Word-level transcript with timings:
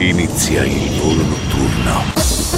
Inizia 0.00 0.64
il 0.64 0.98
volo 0.98 1.22
notturno. 1.22 2.04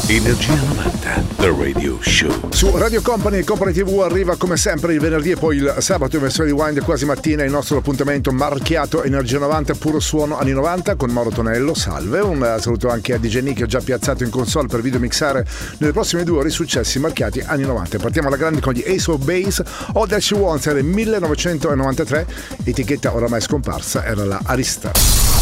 Energia 0.07 0.55
90, 0.55 1.25
The 1.39 1.49
Radio 1.49 1.99
Show. 2.01 2.53
Su 2.53 2.71
Radio 2.77 3.03
Company 3.03 3.39
e 3.39 3.45
Company 3.45 3.73
TV 3.73 3.99
arriva 3.99 4.37
come 4.37 4.57
sempre 4.57 4.95
il 4.95 5.01
venerdì 5.01 5.33
e 5.33 5.37
poi 5.37 5.57
il 5.57 5.75
sabato 5.81 6.15
in 6.15 6.23
versione 6.23 6.51
di 6.51 6.55
Wind 6.55 6.81
quasi 6.85 7.05
mattina 7.05 7.43
il 7.43 7.51
nostro 7.51 7.79
appuntamento 7.79 8.31
marchiato 8.31 9.03
Energia 9.03 9.41
90 9.41 9.75
puro 9.75 9.99
suono 9.99 10.39
anni 10.39 10.53
90 10.53 10.95
con 10.95 11.11
Mauro 11.11 11.31
Tonello. 11.31 11.75
Salve, 11.75 12.21
un 12.21 12.59
saluto 12.61 12.89
anche 12.89 13.15
a 13.15 13.19
DJ 13.19 13.41
Nick 13.41 13.67
già 13.67 13.81
piazzato 13.81 14.23
in 14.23 14.31
console 14.31 14.69
per 14.69 14.81
videomixare 14.81 15.45
nelle 15.79 15.93
prossime 15.93 16.23
due 16.23 16.39
ore 16.39 16.49
i 16.49 16.53
successi 16.53 17.01
marchiati 17.01 17.43
anni 17.45 17.65
90. 17.65 17.99
Partiamo 17.99 18.29
alla 18.29 18.37
grande 18.37 18.61
con 18.61 18.73
gli 18.73 18.85
Ace 18.87 19.11
of 19.11 19.25
Base 19.25 19.65
All 19.95 20.07
That 20.07 20.21
She 20.21 20.37
Wants 20.37 20.67
era 20.69 20.79
il 20.79 20.85
1993, 20.85 22.25
etichetta 22.63 23.13
oramai 23.13 23.41
scomparsa 23.41 24.05
era 24.05 24.25
la 24.25 24.41
Arista. 24.45 25.42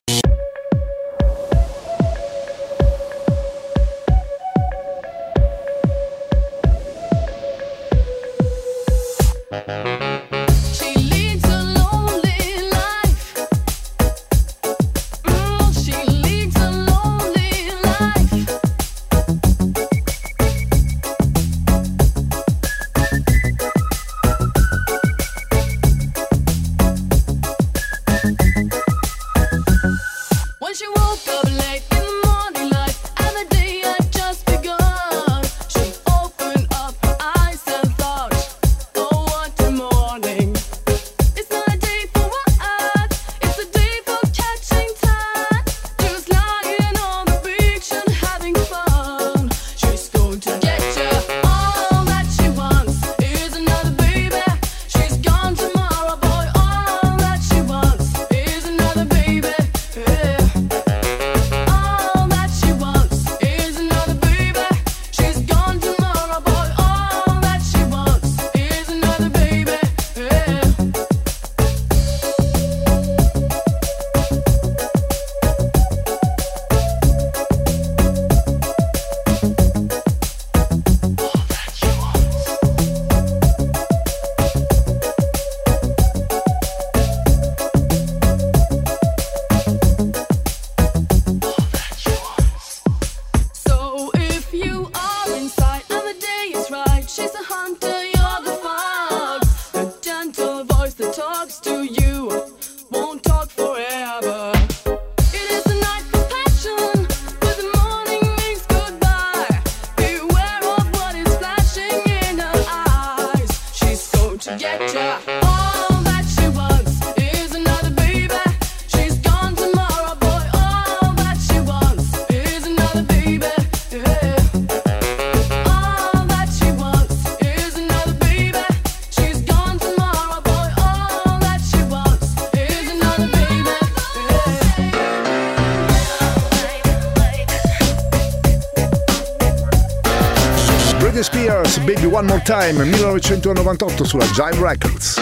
Time 142.45 142.75
1998 142.75 144.05
sulla 144.05 144.25
Jive 144.25 144.59
Records. 144.59 145.19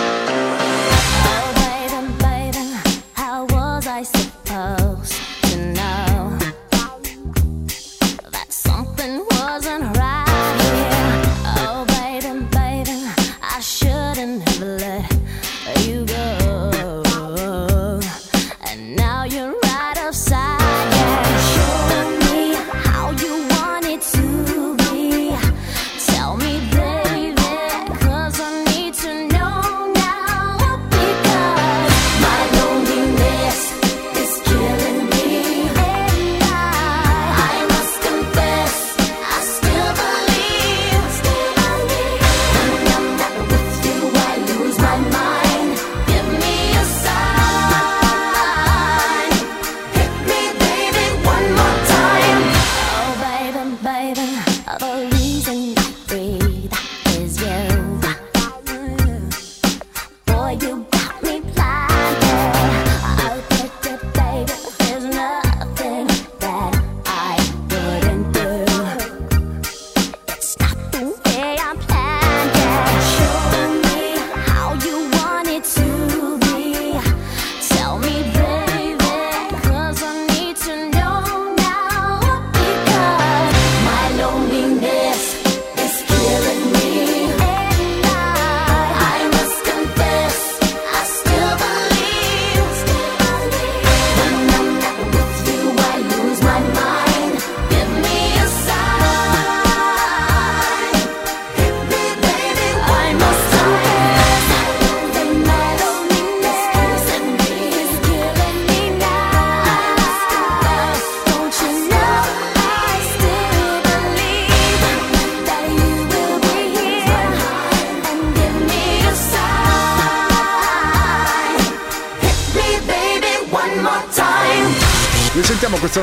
supposed 4.03 5.13
to 5.43 5.57
know 5.73 6.37
that 8.31 8.45
something 8.49 9.25
wasn't 9.31 9.97
right. 9.97 10.18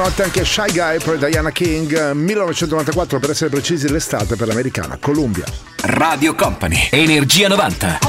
notte 0.09 0.23
anche 0.23 0.41
a 0.43 0.45
Shy 0.45 0.73
Guy 0.73 0.99
per 1.03 1.19
Diana 1.19 1.51
King, 1.51 2.13
1994 2.13 3.19
per 3.19 3.31
essere 3.31 3.51
precisi 3.51 3.89
l'estate 3.89 4.37
per 4.37 4.47
l'americana 4.47 4.99
Columbia. 5.01 5.45
Radio 5.81 6.37
Company, 6.37 6.89
Energia 6.93 7.49
90. 7.49 8.06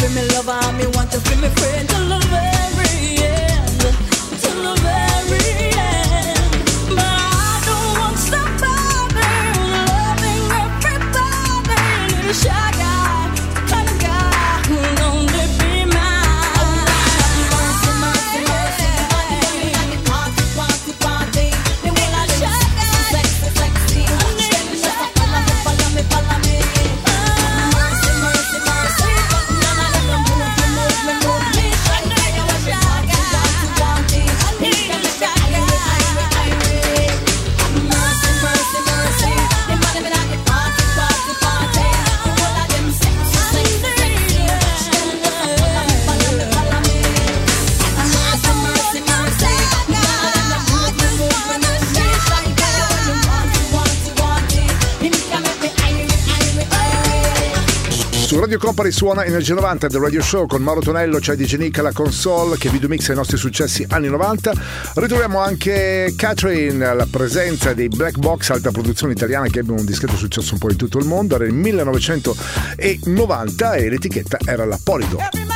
feel 0.00 0.10
me 0.14 0.22
lover, 0.32 0.72
me 0.78 0.86
want 0.96 1.12
to 1.12 1.20
feel 1.20 1.38
me 1.40 1.48
friend. 1.48 1.89
Poi 58.80 58.88
risuona 58.88 59.26
Energia 59.26 59.52
90 59.52 59.88
del 59.88 60.00
Radio 60.00 60.22
Show 60.22 60.46
con 60.46 60.62
Mauro 60.62 60.80
Tonello, 60.80 61.18
c'è 61.18 61.36
DJ 61.36 61.56
Nick 61.56 61.80
alla 61.80 61.92
console 61.92 62.56
che 62.56 62.70
videomixa 62.70 63.12
i 63.12 63.14
nostri 63.14 63.36
successi 63.36 63.84
anni 63.90 64.08
90. 64.08 64.54
Ritroviamo 64.94 65.38
anche 65.38 66.14
Catherine, 66.16 66.94
la 66.94 67.06
presenza 67.10 67.74
dei 67.74 67.88
Black 67.88 68.16
Box, 68.16 68.48
alta 68.48 68.70
produzione 68.70 69.12
italiana 69.12 69.48
che 69.48 69.58
ebbe 69.58 69.72
un 69.72 69.84
discreto 69.84 70.16
successo 70.16 70.54
un 70.54 70.60
po' 70.60 70.70
in 70.70 70.78
tutto 70.78 70.96
il 70.96 71.04
mondo. 71.04 71.34
Era 71.34 71.44
il 71.44 71.52
1990 71.52 73.74
e 73.74 73.90
l'etichetta 73.90 74.38
era 74.46 74.64
la 74.64 74.78
Polydor. 74.82 75.49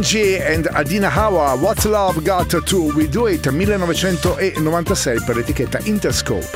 Benji 0.00 0.40
and 0.40 0.66
Adina 0.68 1.10
Hawa, 1.10 1.58
What 1.58 1.84
Love 1.84 2.24
Got 2.24 2.48
To 2.48 2.80
We 2.96 3.06
Do 3.06 3.26
It 3.26 3.44
1996 3.44 5.24
per 5.24 5.36
l'etichetta 5.36 5.78
Interscope. 5.84 6.48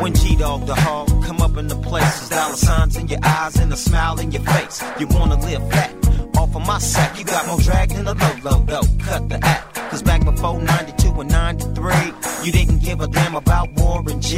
When 0.00 0.12
G-Dog 0.12 0.66
the 0.66 0.74
Hog 0.74 1.08
come 1.24 1.40
up 1.40 1.56
in 1.56 1.66
the 1.66 1.76
place, 1.76 2.28
dollar 2.28 2.56
signs 2.56 2.96
in 2.98 3.08
your 3.08 3.20
eyes 3.24 3.56
and 3.56 3.72
a 3.72 3.76
smile 3.76 4.20
in 4.20 4.32
your 4.32 4.42
face. 4.42 4.84
You 4.98 5.06
wanna 5.06 5.40
live 5.40 5.66
fat 5.70 5.94
off 6.36 6.54
of 6.54 6.66
my 6.66 6.78
sack, 6.78 7.18
you 7.18 7.24
got 7.24 7.46
more 7.46 7.58
drag 7.58 7.88
than 7.88 8.06
a 8.06 8.12
low, 8.12 8.36
low, 8.44 8.64
low. 8.68 8.82
Cut 8.98 9.30
the 9.30 9.38
act, 9.42 9.76
cause 9.90 10.02
back 10.02 10.22
before 10.22 10.60
92 10.60 11.20
and 11.22 11.30
93, 11.30 11.94
you 12.44 12.52
didn't 12.52 12.82
give 12.82 13.00
a 13.00 13.08
damn 13.08 13.34
about 13.34 13.72
Warren 13.78 14.20
G. 14.20 14.36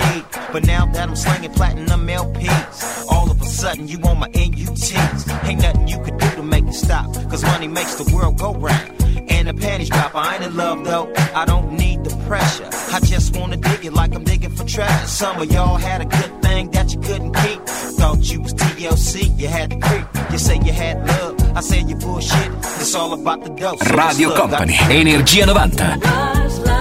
But 0.53 0.65
now 0.65 0.87
that 0.87 1.09
I'm 1.09 1.17
slinging 1.17 1.51
platinum 1.51 2.07
LPs, 2.07 3.07
all 3.11 3.29
of 3.29 3.43
a 3.43 3.47
sudden 3.47 3.89
you 3.89 3.99
on 4.03 4.21
my 4.21 4.29
NUTs. 4.29 5.27
Ain't 5.49 5.63
nothing 5.63 5.89
you 5.89 5.99
could 5.99 6.19
do 6.19 6.26
make 6.47 6.65
it 6.67 6.75
stop, 6.75 7.13
cause 7.31 7.43
money 7.43 7.69
makes 7.69 7.95
the 7.97 8.15
world 8.15 8.39
go 8.39 8.55
round. 8.55 8.93
And 9.29 9.49
the 9.49 9.55
panties 9.55 9.91
drop, 9.91 10.15
I 10.15 10.37
ain't 10.37 10.45
in 10.45 10.57
love 10.57 10.85
though. 10.85 11.13
I 11.35 11.45
don't 11.45 11.73
need 11.73 12.05
the 12.05 12.15
pressure. 12.29 12.69
I 12.93 13.01
just 13.01 13.37
wanna 13.37 13.57
dig 13.57 13.85
it 13.85 13.93
like 13.93 14.15
I'm 14.15 14.25
digging 14.25 14.51
for 14.51 14.65
treasure. 14.65 15.07
Some 15.07 15.41
of 15.41 15.51
y'all 15.51 15.77
had 15.77 16.01
a 16.01 16.05
good 16.05 16.43
thing 16.43 16.71
that 16.71 16.93
you 16.95 17.01
couldn't 17.01 17.35
keep. 17.35 17.61
Thought 17.99 18.31
you 18.31 18.41
was 18.41 18.55
TLC, 18.55 19.39
you 19.39 19.49
had 19.49 19.71
the 19.71 19.79
creep. 19.81 20.07
You 20.31 20.39
say 20.39 20.57
you 20.57 20.73
had 20.73 21.07
love, 21.07 21.57
I 21.57 21.61
said 21.61 21.89
you 21.89 21.97
bullshit. 21.97 22.53
It's 22.81 22.95
all 22.95 23.13
about 23.13 23.43
the 23.43 23.51
dope. 23.51 23.83
So 23.83 23.97
Radio. 23.97 24.35
Company, 24.37 24.75
Energia 24.75 25.47
90. 25.47 26.76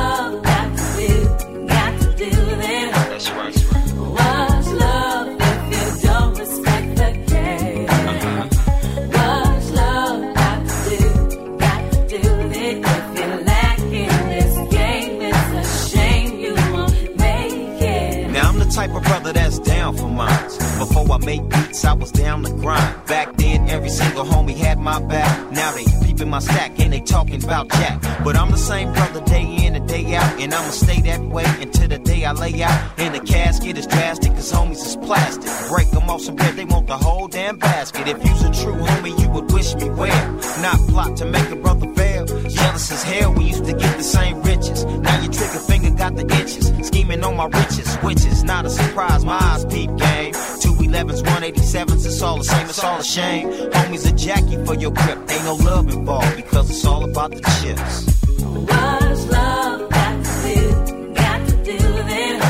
Before 20.95 21.15
I 21.15 21.25
made 21.25 21.49
beats, 21.49 21.83
I 21.83 21.91
was 21.91 22.09
down 22.09 22.43
the 22.43 22.51
grind. 22.51 23.05
Back 23.05 23.35
then, 23.35 23.67
every 23.67 23.89
single 23.89 24.23
homie 24.23 24.55
had 24.55 24.79
my 24.79 24.97
back. 25.01 25.51
Now 25.51 25.73
they 25.73 25.83
peeping 26.05 26.29
my 26.29 26.39
stack 26.39 26.79
and 26.79 26.93
they 26.93 27.01
talking 27.01 27.43
about 27.43 27.69
Jack. 27.69 28.01
But 28.23 28.37
I'm 28.37 28.49
the 28.49 28.57
same 28.57 28.93
brother 28.93 29.19
day 29.25 29.43
in 29.43 29.75
and 29.75 29.85
day 29.89 30.15
out, 30.15 30.39
and 30.39 30.53
I'ma 30.53 30.69
stay 30.69 31.01
that 31.01 31.19
way 31.19 31.43
until 31.59 31.89
the 31.89 31.97
day 31.97 32.23
I 32.23 32.31
lay 32.31 32.63
out. 32.63 32.97
And 32.97 33.13
the 33.13 33.19
casket 33.19 33.77
is 33.77 33.87
drastic, 33.87 34.35
cause 34.35 34.49
homies 34.53 34.85
is 34.85 34.95
plastic. 34.95 35.51
Break 35.67 35.91
them 35.91 36.09
off 36.09 36.21
some 36.21 36.37
bread, 36.37 36.55
they 36.55 36.63
want 36.63 36.87
the 36.87 36.97
whole 36.97 37.27
damn 37.27 37.57
basket. 37.57 38.07
If 38.07 38.23
you's 38.23 38.43
a 38.43 38.63
true 38.63 38.75
homie, 38.75 39.19
you 39.19 39.29
would 39.31 39.51
wish 39.51 39.75
me 39.75 39.89
well. 39.89 40.33
Not 40.61 40.77
plot 40.87 41.17
to 41.17 41.25
make 41.25 41.49
a 41.51 41.57
brother 41.57 41.93
fail. 41.93 42.25
Jealous 42.25 42.89
as 42.89 43.03
hell, 43.03 43.33
we 43.33 43.43
used 43.45 43.65
to 43.65 43.73
get 43.73 43.97
the 43.97 44.03
same 44.03 44.41
riches. 44.43 44.85
Now 44.85 45.21
your 45.21 45.33
trigger 45.33 45.59
finger 45.59 45.89
got 45.91 46.15
the 46.15 46.25
itches. 46.41 46.71
Scheming 46.87 47.21
on 47.21 47.35
my 47.35 47.47
riches, 47.47 47.95
which 47.97 48.23
is 48.25 48.45
not 48.45 48.65
a 48.65 48.69
surprise. 48.69 49.25
My 49.25 49.37
eyes 49.37 49.65
peep 49.65 49.93
game. 49.97 50.33
Two 50.61 50.84
11s, 50.95 51.23
187s, 51.23 52.05
it's 52.05 52.21
all 52.21 52.37
the 52.37 52.43
same, 52.45 52.69
it's 52.69 52.81
all 52.81 52.99
a 52.99 53.03
shame. 53.03 53.49
Homies 53.71 54.09
a 54.09 54.15
jackie 54.15 54.63
for 54.63 54.75
your 54.75 54.91
grip, 54.91 55.17
ain't 55.29 55.43
no 55.43 55.55
love 55.55 55.89
involved 55.89 56.37
because 56.37 56.69
it's 56.69 56.85
all 56.85 57.03
about 57.03 57.31
the 57.31 57.41
chips. 57.59 58.05
What 58.39 59.03
is 59.11 59.25
love 59.27 59.89
got 59.89 60.23
to 60.23 60.31
do, 60.53 61.13
got 61.13 61.47
to 61.49 61.55
do 61.63 61.73
with 61.73 62.09
it? 62.09 62.45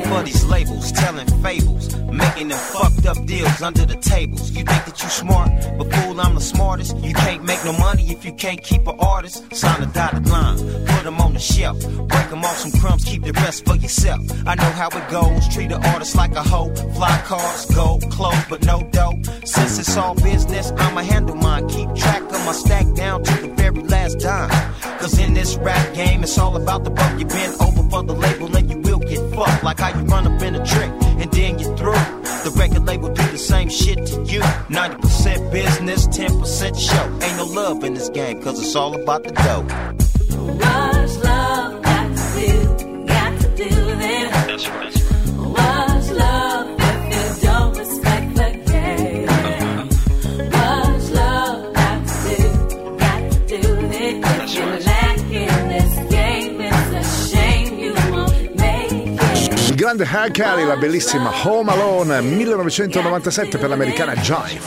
For 0.00 0.22
these 0.24 0.44
labels, 0.46 0.90
telling 0.92 1.26
fables, 1.42 1.94
making 2.06 2.48
them 2.48 2.58
fuck 2.58 2.89
up 3.06 3.24
deals 3.26 3.62
under 3.62 3.84
the 3.84 3.96
tables. 3.96 4.50
You 4.50 4.64
think 4.64 4.84
that 4.84 5.02
you 5.02 5.08
smart, 5.08 5.50
but 5.78 5.92
fool, 5.92 6.20
I'm 6.20 6.34
the 6.34 6.40
smartest. 6.40 6.96
You 6.98 7.14
can't 7.14 7.44
make 7.44 7.64
no 7.64 7.72
money 7.72 8.10
if 8.10 8.24
you 8.24 8.32
can't 8.32 8.62
keep 8.62 8.86
an 8.86 8.98
artist. 8.98 9.54
Sign 9.54 9.82
a 9.82 9.86
dotted 9.86 10.28
line, 10.28 10.58
put 10.86 11.04
them 11.04 11.20
on 11.20 11.34
the 11.34 11.38
shelf, 11.38 11.78
break 12.08 12.28
them 12.30 12.44
off 12.44 12.58
some 12.58 12.72
crumbs, 12.80 13.04
keep 13.04 13.22
the 13.22 13.32
rest 13.32 13.64
for 13.66 13.76
yourself. 13.76 14.20
I 14.46 14.54
know 14.54 14.70
how 14.80 14.88
it 14.88 15.08
goes, 15.10 15.48
treat 15.54 15.72
an 15.72 15.84
artist 15.84 16.16
like 16.16 16.32
a 16.32 16.42
hoe. 16.42 16.74
Fly 16.94 17.22
cars, 17.24 17.66
gold, 17.74 18.10
clothes, 18.10 18.44
but 18.48 18.64
no 18.64 18.82
dough. 18.90 19.18
Since 19.44 19.78
it's 19.78 19.96
all 19.96 20.14
business, 20.14 20.72
I'ma 20.76 21.02
handle 21.02 21.36
mine. 21.36 21.68
Keep 21.68 21.94
track 21.94 22.22
of 22.22 22.44
my 22.46 22.52
stack 22.52 22.86
down 22.94 23.22
to 23.22 23.34
the 23.42 23.48
very 23.54 23.82
last 23.82 24.20
dime. 24.20 24.50
Cause 25.00 25.18
in 25.18 25.34
this 25.34 25.56
rap 25.56 25.94
game, 25.94 26.22
it's 26.22 26.36
all 26.38 26.56
about 26.56 26.84
the 26.84 26.90
buck. 26.90 27.18
You 27.18 27.26
bend 27.26 27.54
over 27.60 27.88
for 27.88 28.02
the 28.02 28.14
label 28.14 28.54
and 28.56 28.70
you 28.70 28.78
will 28.78 28.98
get 28.98 29.18
fucked. 29.34 29.64
Like 29.64 29.78
how 29.78 29.96
you 29.98 30.04
run 30.06 30.26
up 30.26 30.42
in 30.42 30.54
a 30.54 30.64
trick 30.64 30.90
and 31.20 31.30
then 31.32 31.58
you're 31.58 31.76
through. 31.76 32.19
The 32.44 32.50
record 32.56 32.86
label 32.86 33.08
do 33.08 33.22
the 33.30 33.38
same 33.38 33.68
shit 33.68 34.06
to 34.06 34.22
you. 34.22 34.40
90% 34.40 35.52
business, 35.52 36.06
10% 36.06 36.78
show. 36.78 37.26
Ain't 37.26 37.36
no 37.36 37.44
love 37.44 37.84
in 37.84 37.92
this 37.92 38.08
game, 38.08 38.42
cause 38.42 38.58
it's 38.58 38.74
all 38.74 38.94
about 39.00 39.24
the 39.24 39.32
dough. 39.32 40.89
Grande 59.90 60.06
Hank 60.06 60.32
Kelly, 60.32 60.64
la 60.64 60.76
bellissima 60.76 61.32
Home 61.44 61.72
Alone 61.72 62.20
1997 62.20 63.58
per 63.58 63.68
l'americana 63.68 64.14
Jive. 64.14 64.60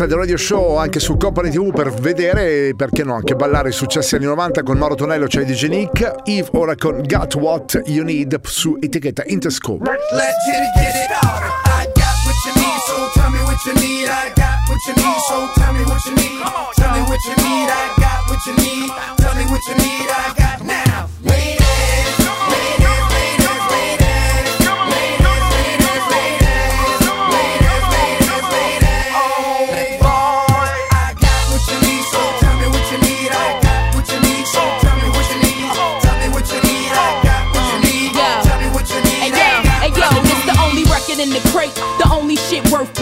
90 0.00 0.06
del 0.06 0.16
Radio 0.16 0.36
Show 0.36 0.76
anche 0.76 0.98
su 0.98 1.16
Company 1.16 1.50
TV 1.50 1.74
per 1.74 1.90
vedere 1.92 2.74
perché 2.74 3.04
no 3.04 3.14
anche 3.14 3.34
ballare 3.34 3.68
i 3.68 3.72
successi 3.72 4.14
anni 4.14 4.24
90 4.24 4.62
con 4.62 4.78
Mauro 4.78 4.94
Tonello 4.94 5.26
c'è 5.26 5.44
DJ 5.44 5.66
Nick 5.66 6.14
Eve 6.24 6.48
ora 6.52 6.74
con 6.74 7.02
Got 7.04 7.34
What 7.34 7.82
You 7.84 8.04
Need 8.04 8.40
su 8.44 8.78
etichetta 8.80 9.22
Interscope 9.26 9.84
Let's 10.12 10.36
get 10.46 10.62
it, 10.62 10.72
get. 10.74 11.10
I 11.12 11.86
got 11.94 12.16
what 12.24 12.34
you 12.46 12.52
need, 12.54 12.80
so 12.86 13.10
tell 13.12 13.30
me 13.30 13.42
what 13.42 13.62
you 13.66 13.74
need. 13.74 14.08
I 14.08 14.32
got 14.34 14.68
what 14.68 14.80
you 14.86 14.94
need, 14.94 15.20
so 15.28 15.60
tell 15.60 15.72
me 15.74 15.84
what 15.84 16.04
you 16.06 16.14
need. 16.14 16.40
Tell 16.76 16.92
me 16.94 17.02
what 17.02 17.20
you 17.24 17.34
need. 17.36 17.68
I 17.68 17.92
got 17.98 18.28
what 18.28 18.46
you 18.46 18.54
need. 18.56 18.90
Tell 19.18 19.34
me 19.34 19.44
what 19.50 19.60
you 19.68 19.74
need. 19.74 20.08
I 20.08 20.32
got 20.34 20.64
now. 20.64 21.59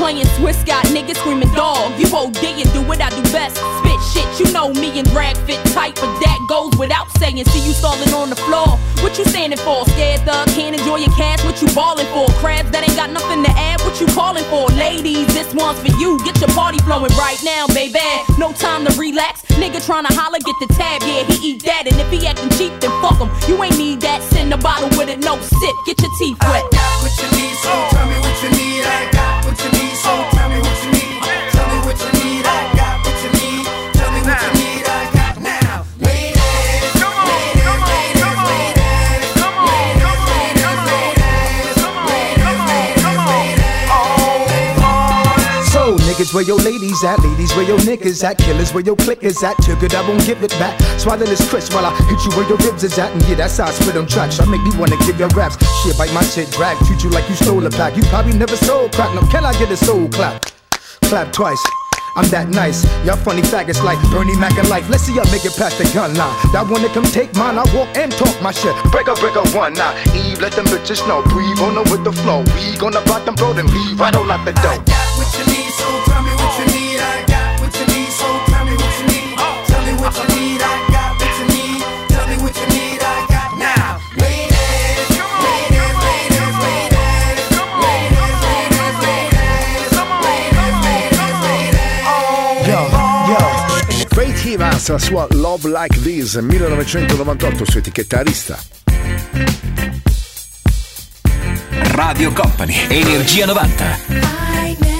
Playing. 0.09 0.27
Swiss 0.37 0.63
got 0.65 0.85
niggas 0.87 1.17
screaming 1.17 1.53
dog. 1.55 1.93
You 1.99 2.07
OD 2.15 2.45
and 2.45 2.73
do 2.73 2.83
what 2.83 3.01
I 3.01 3.11
do 3.11 3.23
best. 3.33 3.57
Spit 3.57 4.01
shit, 4.13 4.29
you 4.41 4.53
know 4.53 4.73
me 4.73 4.99
and 4.99 5.09
drag 5.11 5.37
fit 5.47 5.61
tight, 5.77 5.95
but 5.97 6.11
that 6.21 6.39
goes 6.49 6.73
without 6.79 7.11
saying. 7.19 7.45
See 7.45 7.67
you 7.67 7.73
stalling 7.73 8.13
on 8.15 8.31
the 8.31 8.37
floor. 8.37 8.79
What 9.03 9.19
you 9.19 9.25
standing 9.25 9.59
for? 9.59 9.85
Scared 9.93 10.21
thug 10.23 10.49
can't 10.49 10.75
enjoy 10.79 10.97
your 10.97 11.13
cash. 11.13 11.45
What 11.45 11.61
you 11.61 11.69
balling 11.75 12.07
for? 12.15 12.27
Crabs 12.41 12.71
that 12.71 12.83
ain't 12.89 12.97
got 12.97 13.11
nothing 13.11 13.45
to 13.45 13.51
add. 13.51 13.81
What 13.83 14.01
you 14.01 14.07
calling 14.09 14.45
for? 14.45 14.67
Ladies, 14.77 15.27
this 15.35 15.53
one's 15.55 15.79
for 15.81 15.93
you. 16.01 16.19
Get 16.25 16.41
your 16.41 16.51
party 16.51 16.79
flowing 16.79 17.13
right 17.19 17.41
now, 17.45 17.67
baby. 17.69 18.01
No 18.39 18.53
time 18.53 18.87
to 18.87 18.93
relax. 18.99 19.43
Nigga 19.61 19.81
tryna 19.85 20.13
holler, 20.13 20.41
get 20.41 20.57
the 20.61 20.69
tab. 20.75 21.03
Yeah, 21.03 21.25
he 21.29 21.53
eat 21.53 21.63
that, 21.65 21.87
and 21.87 21.97
if 22.01 22.09
he 22.11 22.27
acting 22.27 22.51
cheap, 22.57 22.73
then 22.81 22.93
fuck 23.03 23.19
him. 23.19 23.29
You 23.49 23.63
ain't 23.63 23.77
need 23.77 24.01
that. 24.03 24.23
Send 24.33 24.55
a 24.55 24.59
bottle 24.59 24.89
with 24.97 25.09
it, 25.09 25.21
no 25.21 25.39
sip. 25.41 25.77
Get 25.87 26.01
your 26.01 26.13
teeth 26.19 26.39
wet. 26.49 26.65
I 26.65 26.69
got 26.73 27.03
what 27.03 27.15
you 27.21 27.29
need, 27.37 27.55
so 27.61 27.73
tell 27.91 28.07
me 28.07 28.17
what 28.25 28.37
you 28.43 28.51
need. 28.57 28.85
I 28.87 29.18
niggas, 46.29 46.35
where 46.35 46.45
your 46.45 46.59
ladies 46.59 47.05
at? 47.05 47.19
Ladies, 47.21 47.55
where 47.55 47.67
your 47.67 47.79
niggas 47.79 48.25
at? 48.25 48.39
Killers, 48.39 48.73
where 48.73 48.85
your 48.85 48.97
click 48.97 49.23
is 49.23 49.43
at? 49.43 49.57
Took 49.59 49.83
it, 49.83 49.95
I 49.95 50.07
won't 50.09 50.25
give 50.27 50.43
it 50.43 50.51
back. 50.53 50.79
Swallow 50.99 51.25
this 51.25 51.49
crisp 51.49 51.73
while 51.75 51.87
I 51.87 51.95
hit 51.95 52.25
you 52.25 52.31
where 52.37 52.49
your 52.49 52.59
ribs 52.59 52.85
is 52.85 52.99
at. 52.99 53.13
And 53.13 53.23
yeah, 53.29 53.37
that's 53.37 53.57
how 53.57 53.67
I 53.67 53.71
spit 53.71 53.97
on 53.97 54.07
tracks. 54.07 54.41
I 54.41 54.47
make 54.47 54.63
me 54.63 54.71
wanna 54.79 54.97
give 55.07 55.19
your 55.19 55.29
raps. 55.29 55.57
Shit, 55.83 55.97
bite 55.97 56.13
my 56.13 56.23
shit, 56.23 56.51
drag. 56.51 56.77
Treat 56.87 57.03
you 57.05 57.11
like 57.11 57.29
you 57.29 57.35
stole 57.35 57.65
a 57.67 57.71
pack. 57.71 57.97
You 57.97 58.03
probably 58.05 58.35
never 58.35 58.57
sold 58.57 58.93
crack. 58.93 59.15
No, 59.15 59.23
can 59.23 59.45
I 59.45 59.53
get 59.59 59.71
a 59.71 59.77
soul 59.77 60.09
clap? 60.09 60.45
Clap 61.03 61.33
twice. 61.33 61.63
I'm 62.19 62.27
that 62.35 62.51
nice. 62.51 62.83
Y'all 63.07 63.15
funny 63.15 63.47
faggots 63.47 63.79
like 63.87 63.95
Bernie 64.11 64.35
Mac 64.43 64.59
and 64.59 64.67
life. 64.69 64.91
Let's 64.91 65.07
see 65.07 65.15
y'all 65.15 65.31
make 65.31 65.47
it 65.47 65.55
past 65.55 65.79
the 65.79 65.87
gun 65.95 66.19
line. 66.19 66.35
That 66.51 66.67
wanna 66.67 66.91
come 66.91 67.07
take 67.07 67.31
mine, 67.39 67.55
I 67.55 67.63
walk 67.71 67.95
and 67.95 68.11
talk 68.11 68.35
my 68.43 68.51
shit. 68.51 68.75
Break 68.91 69.07
up, 69.07 69.23
break 69.23 69.39
up 69.39 69.47
one 69.55 69.79
now. 69.79 69.95
Eve, 70.19 70.43
let 70.43 70.51
them 70.59 70.67
bitches 70.67 70.99
know. 71.07 71.23
Breathe 71.31 71.63
on 71.63 71.79
with 71.95 72.03
the 72.03 72.11
flow. 72.11 72.43
We 72.59 72.75
gonna 72.75 73.07
block 73.07 73.23
them, 73.23 73.39
bro, 73.39 73.55
then 73.55 73.71
leave 73.71 74.03
right 74.03 74.11
on 74.19 74.27
out 74.35 74.43
the 74.43 74.51
I 74.51 74.59
door. 74.59 74.83
got 74.83 75.07
what 75.15 75.31
you 75.39 75.47
need, 75.47 75.71
so 75.79 75.87
tell 76.11 76.23
me 76.27 76.35
what 76.35 76.53
you 76.59 76.67
need. 76.75 76.99
I 76.99 77.23
got 77.31 77.63
what 77.63 77.71
you 77.79 77.87
need, 77.87 78.11
so 78.11 78.27
tell 78.51 78.65
me 78.67 78.75
what 78.75 78.93
you 78.99 79.07
need. 79.15 79.39
Tell 79.71 79.83
me 79.87 79.95
what 80.03 80.15
you 80.19 80.27
need. 80.35 80.59
I 80.59 80.75
got 80.91 81.08
Evans 94.59 94.89
la 94.89 94.99
sua 94.99 95.25
Love 95.31 95.69
Like 95.69 96.01
This 96.01 96.35
1998 96.35 97.65
su 97.65 97.79
etichetta 97.79 98.19
Arista 98.19 98.59
Radio 101.93 102.33
Company, 102.33 102.75
Energia 102.89 103.47
90. 103.47 104.98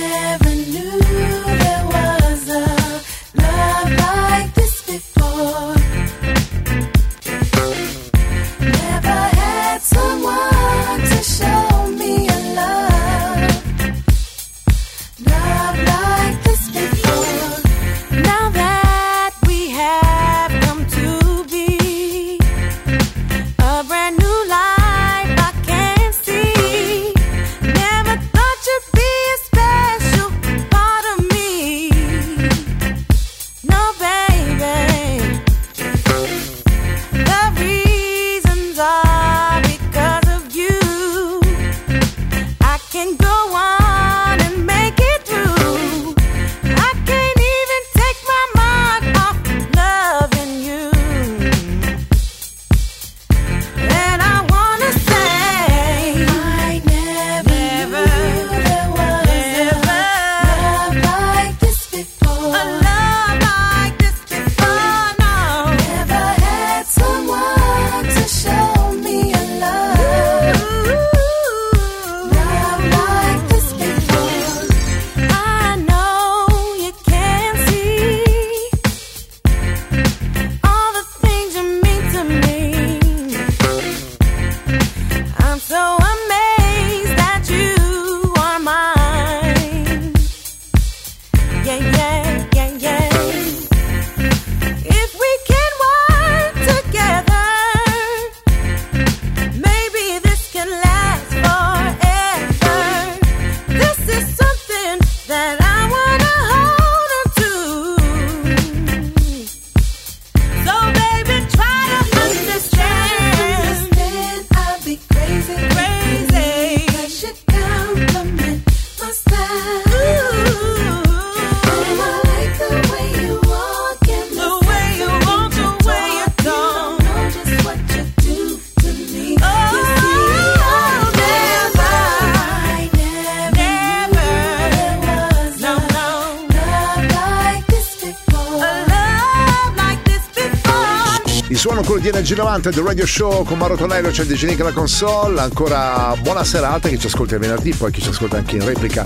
90 142.49 142.71
del 142.71 142.83
Radio 142.83 143.05
Show 143.05 143.45
con 143.45 143.59
Maro 143.59 143.77
Tonello, 143.77 144.09
c'è 144.09 144.23
il 144.23 144.29
DJ 144.29 144.57
la 144.57 144.73
console. 144.73 145.39
Ancora 145.39 146.15
buona 146.23 146.45
serata 146.45 146.89
chi 146.89 146.99
ci 146.99 147.07
ascolta 147.07 147.35
il 147.35 147.43
venerdì, 147.43 147.75
poi 147.75 147.93
chi 147.93 148.01
ci 148.01 148.09
ascolta 148.09 148.39
anche 148.39 148.57
in 148.57 148.65
replica 148.65 149.05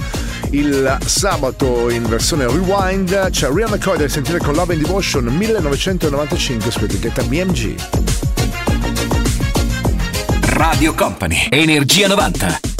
il 0.50 0.98
sabato 1.04 1.90
in 1.90 2.04
versione 2.04 2.46
rewind. 2.46 3.30
C'è 3.30 3.50
Real 3.50 3.68
McCoy 3.68 3.96
del 3.96 4.12
sentire 4.12 4.38
con 4.38 4.54
Love 4.54 4.74
and 4.74 4.82
Devotion 4.84 5.24
1995 5.24 6.70
su 6.70 6.84
etichetta 6.84 7.24
BMG. 7.24 7.74
Radio 10.42 10.94
Company, 10.94 11.48
Energia 11.50 12.06
90. 12.06 12.71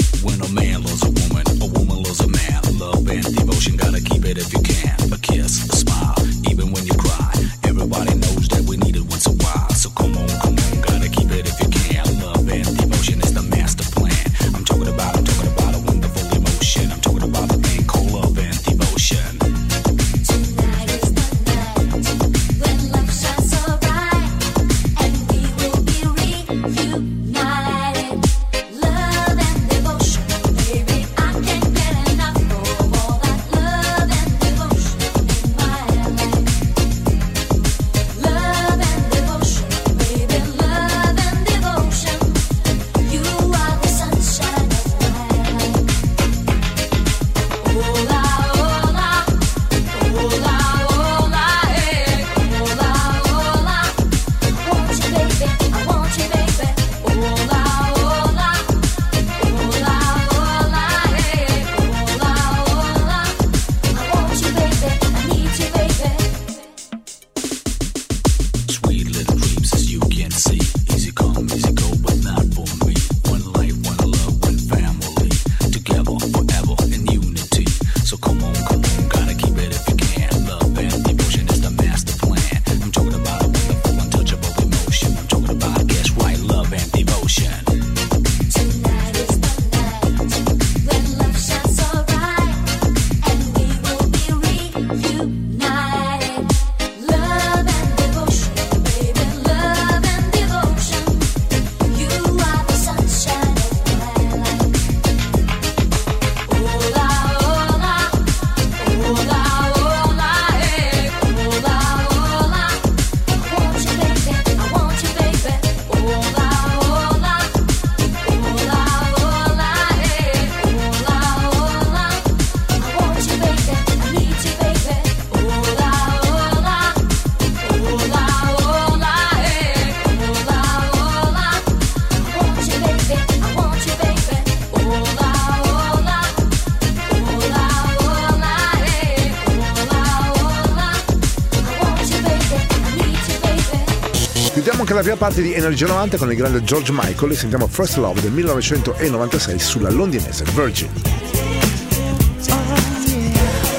la 145.02 145.08
prima 145.08 145.16
parte 145.16 145.42
di 145.42 145.52
Energia 145.52 145.86
90 145.88 146.16
con 146.16 146.30
il 146.30 146.36
grande 146.36 146.62
George 146.62 146.92
Michael 146.92 147.32
e 147.32 147.34
sentiamo 147.34 147.66
First 147.66 147.96
Love 147.96 148.20
del 148.20 148.30
1996 148.30 149.58
sulla 149.58 149.90
londinese 149.90 150.44
Virgin. 150.54 150.88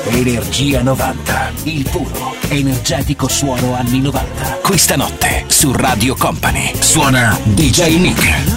Energia 0.09 0.81
90, 0.81 1.51
il 1.63 1.87
puro, 1.89 2.35
energetico 2.49 3.29
suono 3.29 3.73
anni 3.73 4.01
90. 4.01 4.59
Questa 4.61 4.97
notte 4.97 5.45
su 5.47 5.71
Radio 5.71 6.13
Company 6.15 6.73
suona 6.77 7.39
DJ 7.43 7.97
Nick. 7.99 8.52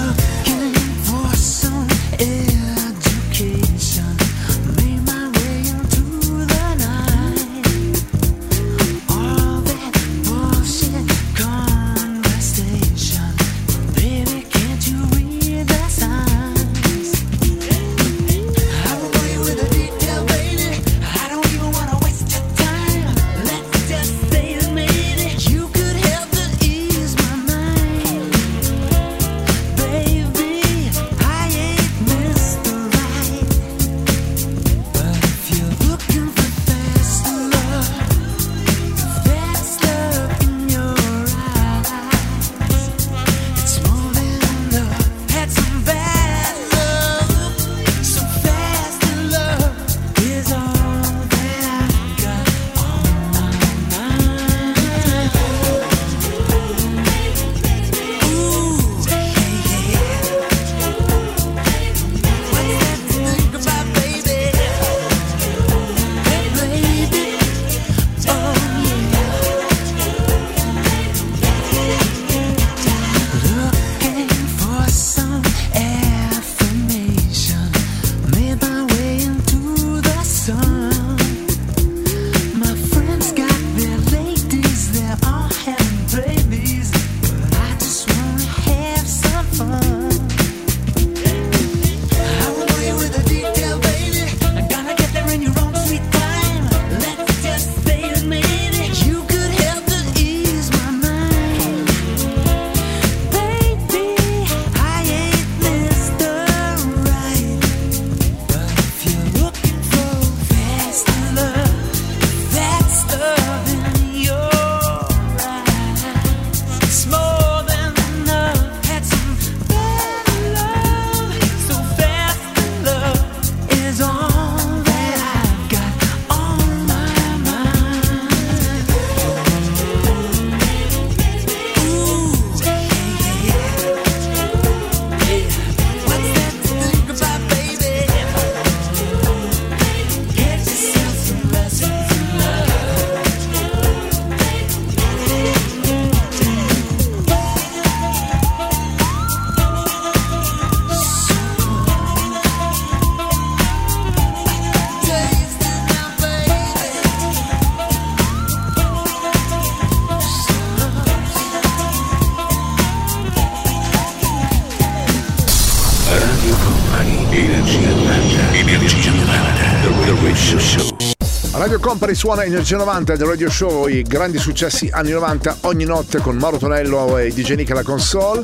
Company 171.96 172.14
suona 172.14 172.44
Energia 172.44 172.76
90 172.76 173.16
del 173.16 173.26
Radio 173.26 173.48
Show, 173.48 173.86
i 173.86 174.02
grandi 174.02 174.36
successi 174.36 174.86
anni 174.92 175.12
90 175.12 175.60
ogni 175.62 175.86
notte 175.86 176.18
con 176.18 176.36
Mauro 176.36 176.58
Tonello 176.58 177.16
e 177.16 177.32
DJ 177.32 177.54
Nick 177.54 177.70
alla 177.70 177.82
console. 177.82 178.42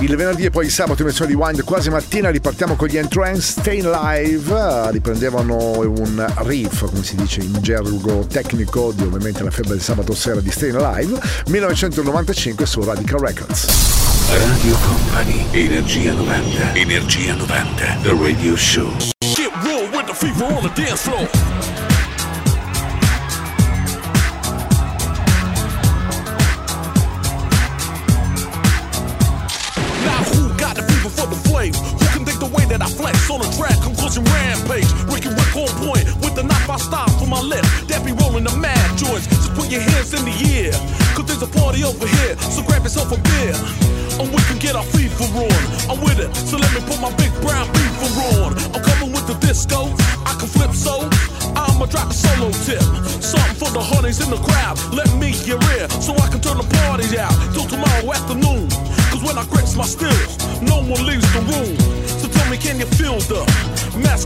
Il 0.00 0.16
venerdì 0.16 0.46
e 0.46 0.50
poi 0.50 0.64
il 0.64 0.70
sabato 0.70 1.02
in 1.02 1.08
versione 1.08 1.30
di 1.30 1.36
Wind 1.36 1.64
quasi 1.64 1.90
mattina 1.90 2.30
ripartiamo 2.30 2.76
con 2.76 2.88
gli 2.88 2.96
entrance 2.96 3.60
Staying 3.60 3.84
Live, 3.84 4.90
riprendevano 4.90 5.80
un 5.80 6.32
riff, 6.44 6.86
come 6.86 7.02
si 7.02 7.14
dice 7.16 7.42
in 7.42 7.58
gergo 7.60 8.26
tecnico, 8.26 8.90
di 8.92 9.02
ovviamente 9.02 9.42
la 9.42 9.50
febbre 9.50 9.72
del 9.72 9.82
sabato 9.82 10.14
sera 10.14 10.40
di 10.40 10.50
Staying 10.50 10.78
Live, 10.78 11.20
1995 11.48 12.64
su 12.64 12.82
Radical 12.82 13.20
Records. 13.20 13.66
Radio 14.30 14.76
Company, 14.78 15.44
Energia 15.50 16.14
90, 16.14 16.74
Energia 16.74 17.34
90, 17.34 17.98
The 18.00 18.16
Radio 18.18 18.56
Show. 18.56 18.90
Get 19.36 19.52
real 19.62 19.90
with 19.90 20.06
the 20.06 20.14
fever 20.14 20.44
on 20.44 20.62
the 20.62 20.72
dance 20.74 21.02
floor. 21.02 21.28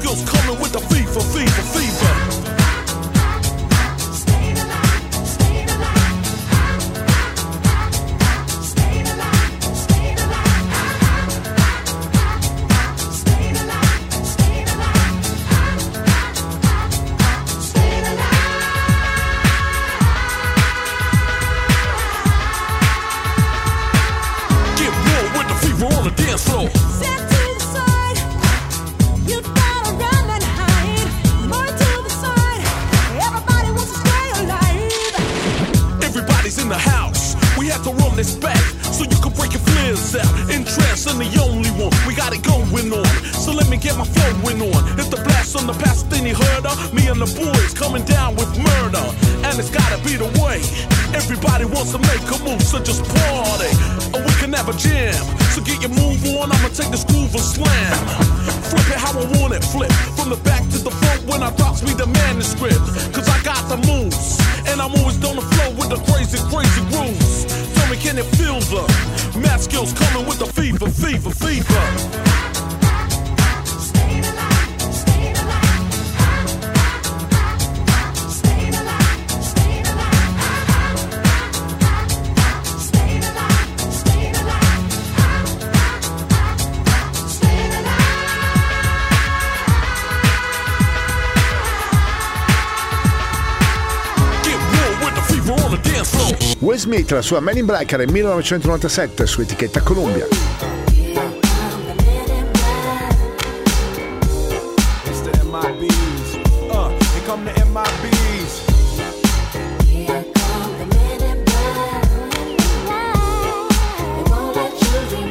bills 0.08 0.22
coming 0.24 0.57
Will 96.78 96.94
Smith, 96.94 97.10
la 97.10 97.22
sua 97.22 97.40
Men 97.40 97.56
in 97.56 97.64
Black 97.64 97.90
era 97.92 98.04
nel 98.04 98.12
1997 98.12 99.26
su 99.26 99.40
etichetta 99.40 99.80
Columbia. 99.80 100.26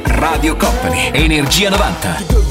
Radio 0.03 0.57
Company, 0.57 1.12
Energia 1.13 1.69
90. 1.69 2.46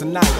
tonight 0.00 0.39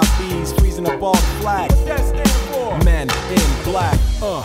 my 0.00 0.18
bees 0.18 0.52
freezing 0.52 0.86
up 0.86 1.02
all 1.02 1.14
the 1.14 1.40
flag 1.40 1.70
what 1.72 1.86
that 1.86 2.04
stand 2.06 2.30
for 2.52 2.84
men 2.84 3.08
in 3.30 3.64
black 3.64 3.98
uh, 4.22 4.44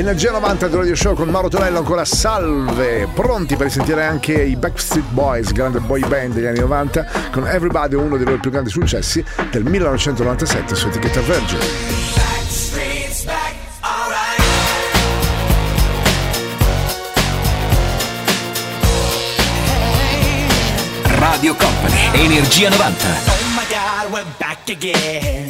Energia 0.00 0.30
90 0.30 0.68
del 0.68 0.78
Radio 0.78 0.96
Show 0.96 1.14
con 1.14 1.28
Mauro 1.28 1.50
Tonello 1.50 1.76
ancora 1.76 2.06
salve, 2.06 3.06
pronti 3.14 3.54
per 3.56 3.70
sentire 3.70 4.02
anche 4.02 4.32
i 4.32 4.56
Backstreet 4.56 5.06
Boys, 5.10 5.52
grande 5.52 5.78
boy 5.78 6.00
band 6.08 6.32
degli 6.32 6.46
anni 6.46 6.60
90 6.60 7.06
con 7.30 7.46
Everybody, 7.46 7.96
uno 7.96 8.16
dei 8.16 8.24
loro 8.24 8.38
più 8.40 8.50
grandi 8.50 8.70
successi 8.70 9.22
del 9.50 9.62
1997 9.62 10.74
su 10.74 10.88
etichetta 10.88 11.20
Virgin. 11.20 11.58
Radio 21.18 21.54
Company, 21.54 22.24
Energia 22.24 22.70
90. 22.70 23.06
Oh 23.06 23.34
my 23.54 23.66
god, 23.68 24.10
we're 24.10 24.24
back 24.38 24.70
again. 24.70 25.49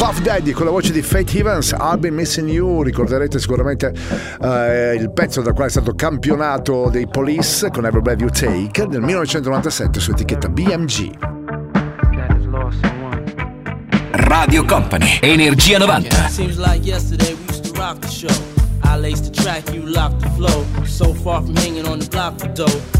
Puff 0.00 0.22
Daddy 0.22 0.52
con 0.52 0.64
la 0.64 0.70
voce 0.70 0.92
di 0.92 1.02
Faith 1.02 1.34
Evans, 1.34 1.72
I've 1.78 1.98
Been 1.98 2.14
Missing 2.14 2.48
You, 2.48 2.82
ricorderete 2.82 3.38
sicuramente 3.38 3.92
eh, 4.40 4.94
il 4.94 5.12
pezzo 5.12 5.42
dal 5.42 5.52
quale 5.52 5.68
è 5.68 5.70
stato 5.70 5.94
campionato 5.94 6.88
dei 6.90 7.06
Police 7.06 7.68
con 7.70 7.84
Every 7.84 8.00
Breath 8.00 8.20
You 8.22 8.30
Take 8.30 8.86
del 8.86 9.02
1997 9.02 10.00
su 10.00 10.12
etichetta 10.12 10.48
BMG. 10.48 11.10
Radio 14.10 14.64
Company, 14.64 15.18
Energia 15.20 15.76
90. 15.76 16.28
Seems 16.28 16.56
like 16.56 16.82
yesterday 16.82 17.34
we 17.34 17.44
used 17.50 17.64
to 17.64 17.78
rock 17.78 17.98
the 17.98 18.08
show. 18.08 18.32
I 18.82 18.98
laced 18.98 19.24
the 19.24 19.42
track, 19.42 19.70
you 19.74 19.82
locked 19.84 20.22
the 20.22 20.30
flow. 20.30 20.64
So 20.86 21.12
far 21.12 21.42
from 21.42 21.54
hanging 21.56 21.86
on 21.86 21.98
the 21.98 22.08
block 22.08 22.40
for 22.40 22.48
dough. 22.54 22.99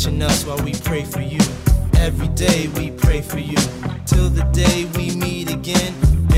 Watching 0.00 0.22
us 0.22 0.46
while 0.46 0.56
we 0.64 0.72
pray 0.72 1.04
for 1.04 1.20
you. 1.20 1.38
Every 1.96 2.28
day 2.28 2.68
we 2.68 2.90
pray 2.90 3.20
for 3.20 3.38
you, 3.38 3.58
till 4.06 4.30
the 4.30 4.48
day 4.50 4.86
we 4.96 5.14
meet 5.14 5.52
again. 5.52 6.09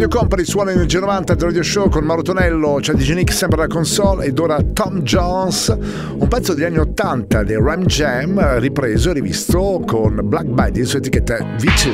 Radio 0.00 0.18
Company 0.18 0.44
suona 0.46 0.70
in 0.72 0.86
90 0.90 1.34
del 1.34 1.46
Radio 1.48 1.62
Show 1.62 1.90
con 1.90 2.04
Mauro 2.04 2.22
Tonello, 2.22 2.78
c'è 2.80 2.94
DJ 2.94 3.12
Nick 3.12 3.34
sempre 3.34 3.58
alla 3.58 3.66
console 3.66 4.24
ed 4.24 4.38
ora 4.38 4.58
Tom 4.72 5.02
Jones, 5.02 5.76
un 6.16 6.26
pezzo 6.26 6.54
degli 6.54 6.64
anni 6.64 6.78
80 6.78 7.42
dei 7.42 7.58
Ram 7.60 7.84
Jam 7.84 8.58
ripreso 8.60 9.10
e 9.10 9.12
rivisto 9.12 9.82
con 9.86 10.18
Black 10.24 10.46
Betty 10.46 10.86
su 10.86 10.96
etichetta 10.96 11.36
V2. 11.58 11.92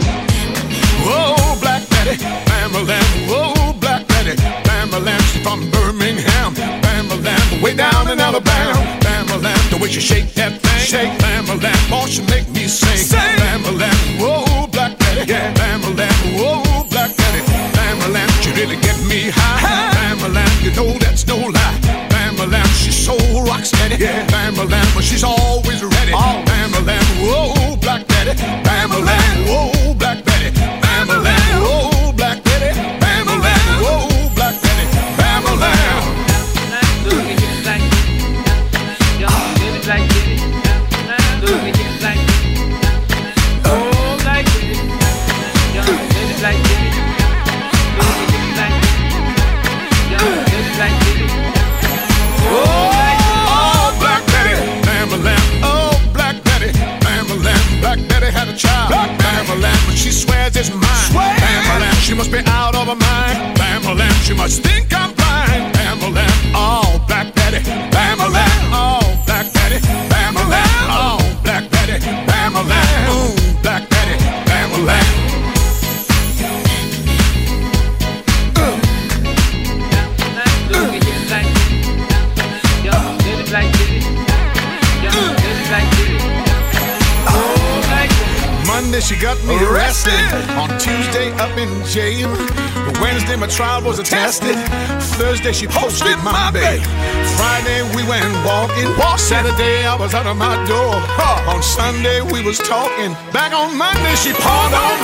Whoa, 1.03 1.57
Black 1.59 1.83
Betty, 1.89 2.25
Bamalam. 2.45 3.27
Whoa, 3.27 3.75
Black 3.81 4.07
Betty, 4.07 4.41
Bamalam. 4.63 5.19
She's 5.23 5.43
from 5.43 5.69
Birmingham, 5.71 6.55
Bamalam. 6.55 7.61
Way 7.61 7.75
down 7.75 8.09
in 8.09 8.21
Alabama, 8.21 8.87
Bamalam. 9.01 9.71
The 9.71 9.79
way 9.79 9.91
she 9.91 10.01
shake 10.01 10.33
that 10.35 10.53
thing, 10.61 10.79
shake 10.79 11.11
Bamalam. 11.19 11.75
Oh, 11.91 12.07
she 12.07 12.23
make 12.27 12.49
me 12.51 12.69
sing, 12.69 12.99
sing. 12.99 13.19
Bamalam. 13.19 14.21
Whoa, 14.21 14.69
Black 14.69 14.97
Betty, 14.97 15.33
yeah, 15.33 15.53
Bamalam. 15.55 16.39
Whoa, 16.39 16.86
You 20.67 20.75
know 20.75 20.99
that's 20.99 21.25
no 21.29 21.37
lie. 21.37 21.79
Bamalam, 22.11 22.67
she's 22.83 22.99
so 22.99 23.17
rock 23.45 23.64
steady, 23.64 24.03
yeah, 24.03 24.27
Bamalam. 24.27 24.95
But 24.97 25.05
she's 25.05 25.23
always 25.23 25.81
ready, 25.85 26.11
Bamalam. 26.11 27.05
Whoa, 27.23 27.56
was 102.47 102.59
talking. 102.59 103.11
Back 103.32 103.53
on 103.53 103.76
Monday 103.76 104.14
she 104.14 104.32
pawned 104.32 104.72
all 104.72 104.95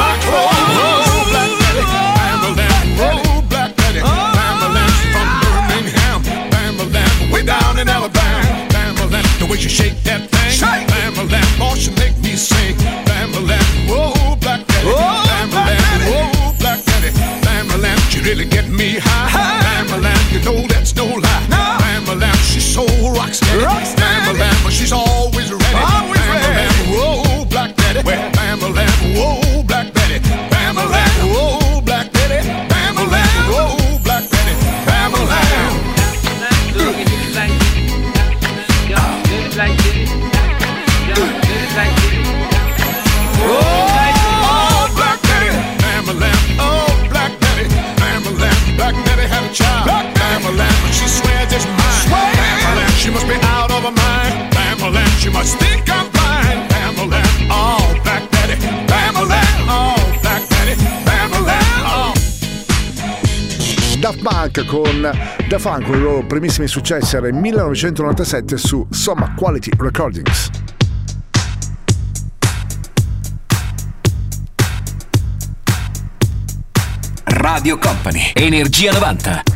Funk, 65.63 65.85
con 65.87 65.97
i 65.97 66.01
loro 66.01 66.27
primissimi 66.27 66.67
successi 66.67 67.15
era 67.15 67.29
il 67.29 67.35
1997 67.35 68.57
su 68.57 68.85
Soma 68.91 69.33
Quality 69.37 69.71
Recordings. 69.79 70.51
Radio 77.27 77.79
Company, 77.79 78.33
Energia 78.35 78.91
90. 78.91 79.52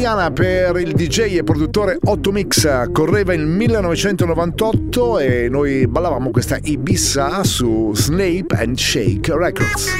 italiana 0.00 0.30
per 0.30 0.76
il 0.76 0.94
DJ 0.94 1.36
e 1.36 1.44
produttore 1.44 1.98
Otto 2.02 2.32
Mix 2.32 2.90
correva 2.90 3.34
il 3.34 3.44
1998 3.44 5.18
e 5.18 5.48
noi 5.50 5.86
ballavamo 5.86 6.30
questa 6.30 6.58
Ibissa 6.62 7.44
su 7.44 7.92
Snape 7.94 8.46
and 8.56 8.78
Shake 8.78 9.36
Records. 9.36 9.98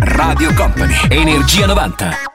Radio 0.00 0.52
Company, 0.54 0.94
Energia 1.10 1.66
90. 1.66 2.31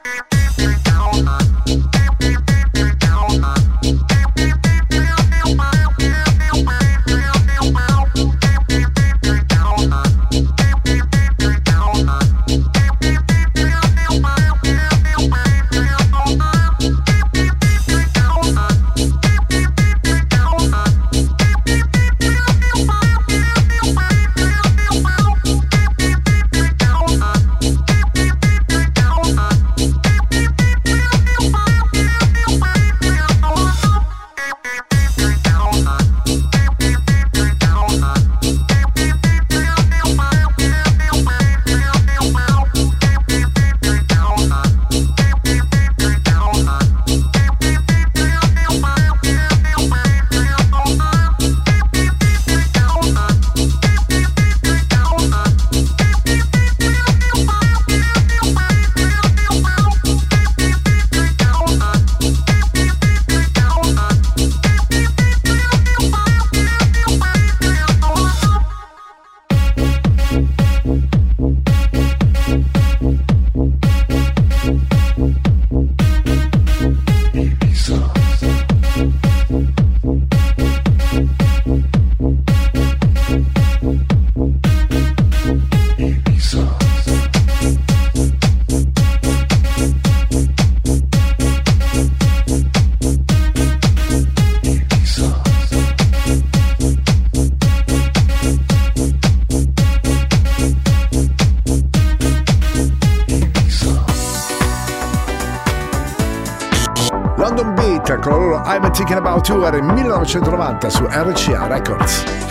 I'm 108.70 108.82
Thinking 108.92 109.16
About 109.16 109.48
You 109.48 109.64
era 109.64 109.80
1990 109.80 110.90
su 110.90 111.06
RCA 111.06 111.68
Records. 111.68 112.47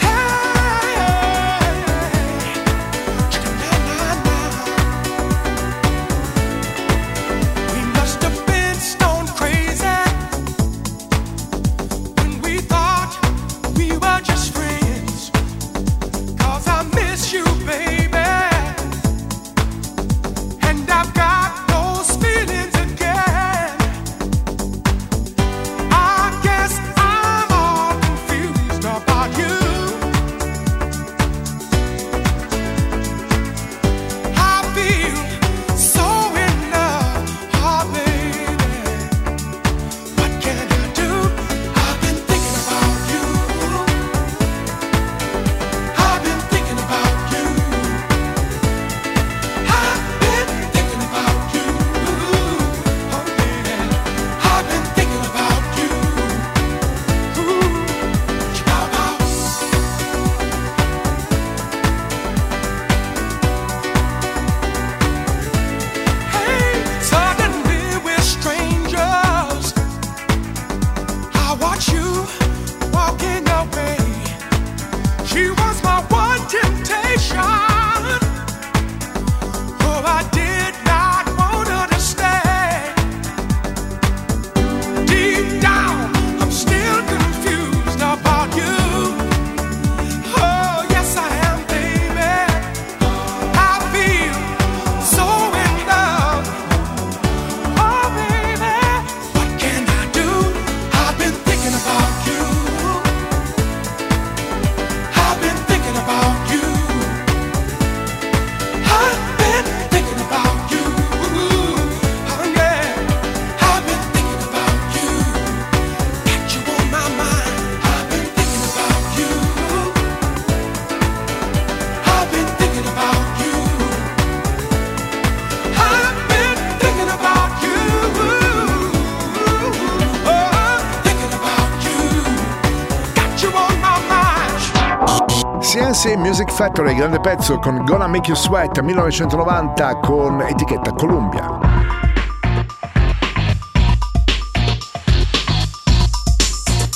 USA 135.98 136.16
Music 136.16 136.52
Factory, 136.52 136.94
grande 136.94 137.20
pezzo 137.20 137.58
con 137.58 137.84
Gonna 137.84 138.06
Make 138.06 138.28
You 138.28 138.36
Sweat 138.36 138.80
1990 138.82 139.96
con 139.96 140.40
etichetta 140.42 140.92
Columbia. 140.94 141.60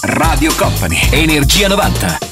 Radio 0.04 0.54
Company, 0.56 1.00
Energia 1.10 1.68
90. 1.68 2.31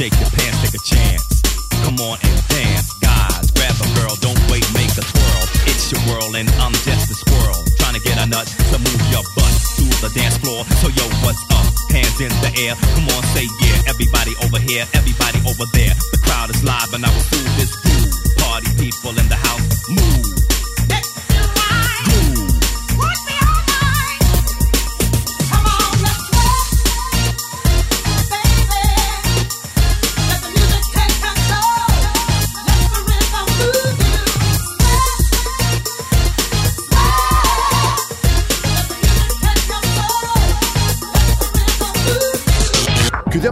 shake 0.00 0.18
your 0.18 0.30
pants. 0.30 0.59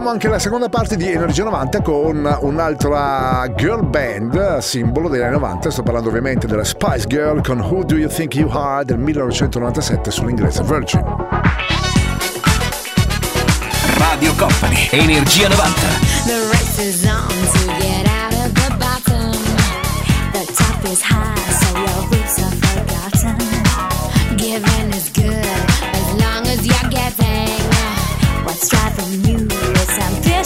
anche 0.09 0.27
la 0.27 0.39
seconda 0.39 0.69
parte 0.69 0.95
di 0.95 1.11
Energia 1.11 1.43
90 1.43 1.81
con 1.81 2.37
un'altra 2.41 3.45
girl 3.55 3.85
band, 3.85 4.57
simbolo 4.57 5.07
degli 5.07 5.21
anni 5.21 5.33
90. 5.33 5.69
Sto 5.69 5.83
parlando 5.83 6.09
ovviamente 6.09 6.47
della 6.47 6.63
Spice 6.63 7.05
Girl 7.07 7.43
con 7.43 7.59
Who 7.59 7.83
Do 7.83 7.95
You 7.95 8.09
Think 8.09 8.35
You 8.35 8.49
Are 8.49 8.83
del 8.83 8.97
1997 8.97 10.09
sull'inglese 10.09 10.63
Virgin. 10.63 11.03
Radio 13.97 14.33
Company, 14.35 14.87
Energia 14.91 15.47
90. 15.47 17.78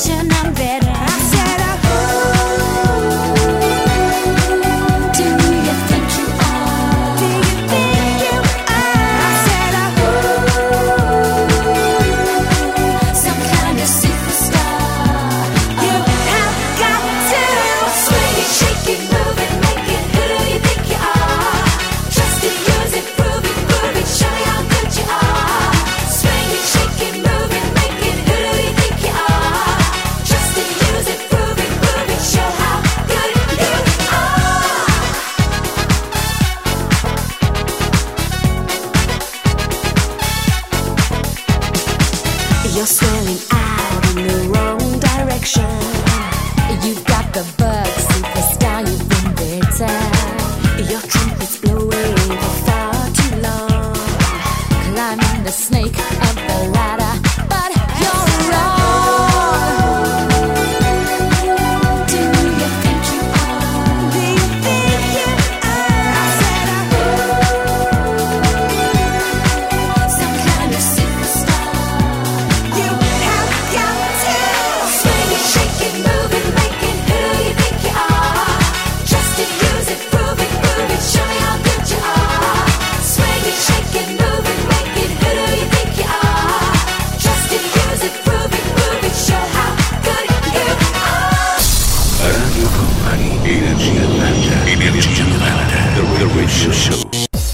I'm 0.10 0.54
better. 0.54 1.23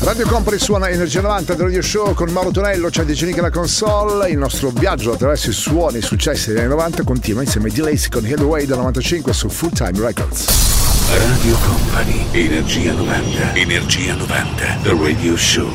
Radio 0.09 0.25
Company 0.25 0.57
suona 0.57 0.89
Energia 0.89 1.21
90 1.21 1.53
del 1.53 1.65
Radio 1.67 1.83
Show 1.83 2.15
con 2.15 2.31
Mauro 2.31 2.49
Tonello, 2.49 2.89
c'è 2.89 3.03
Decenic 3.03 3.37
la 3.37 3.51
console. 3.51 4.31
Il 4.31 4.39
nostro 4.39 4.71
viaggio 4.71 5.13
attraverso 5.13 5.51
i 5.51 5.53
suoni 5.53 5.97
e 5.97 5.99
i 5.99 6.01
successi 6.01 6.47
degli 6.47 6.57
anni 6.61 6.69
90 6.69 7.03
continua 7.03 7.43
insieme 7.43 7.69
a 7.69 7.71
Delacy 7.71 8.09
con 8.09 8.25
Headway 8.25 8.65
da 8.65 8.75
95 8.77 9.31
su 9.33 9.49
Full 9.49 9.69
Time 9.69 9.99
Records. 9.99 10.47
Radio 11.11 11.55
Company, 11.59 12.25
Energia 12.31 12.93
90, 12.93 13.53
Energia 13.53 14.15
90, 14.15 14.79
The 14.81 14.97
Radio 14.99 15.37
Show. 15.37 15.69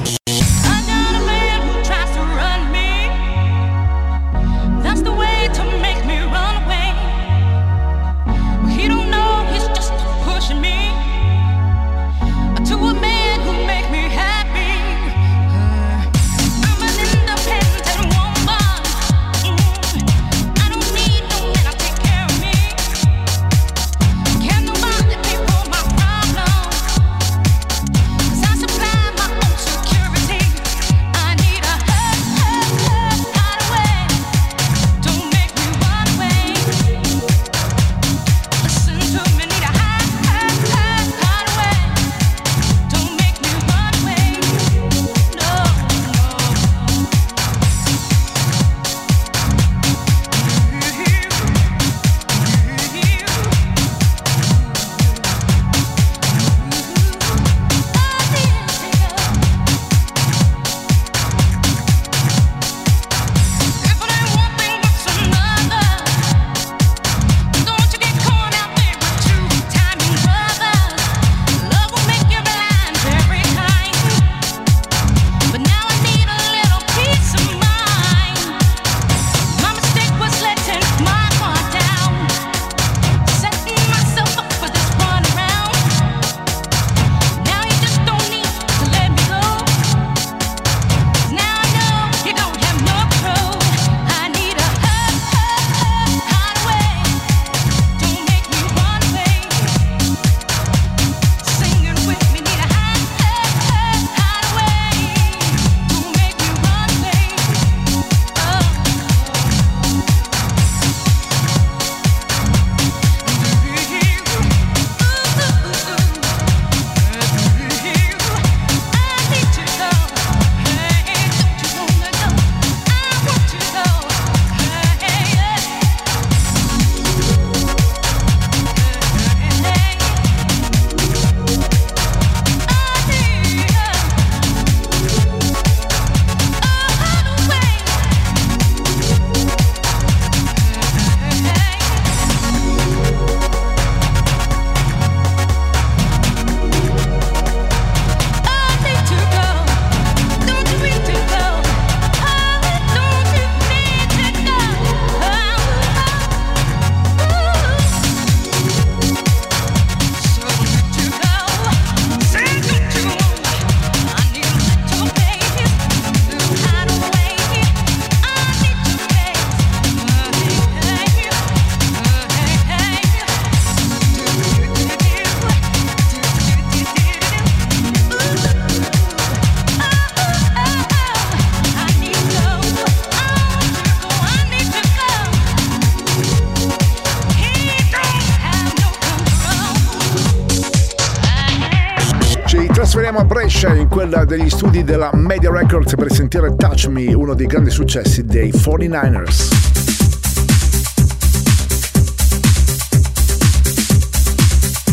torniamo 193.14 193.18
a 193.20 193.24
Brescia 193.24 193.74
in 193.74 193.88
quella 193.88 194.24
degli 194.24 194.50
studi 194.50 194.82
della 194.82 195.10
Media 195.14 195.50
Records 195.50 195.94
per 195.94 196.12
sentire 196.12 196.54
Touch 196.56 196.86
Me, 196.86 197.14
uno 197.14 197.34
dei 197.34 197.46
grandi 197.46 197.70
successi 197.70 198.24
dei 198.24 198.50
49ers. 198.50 199.48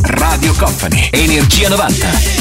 Radio 0.03 0.53
Company, 0.53 1.09
Energia 1.11 1.69
90. 1.69 2.40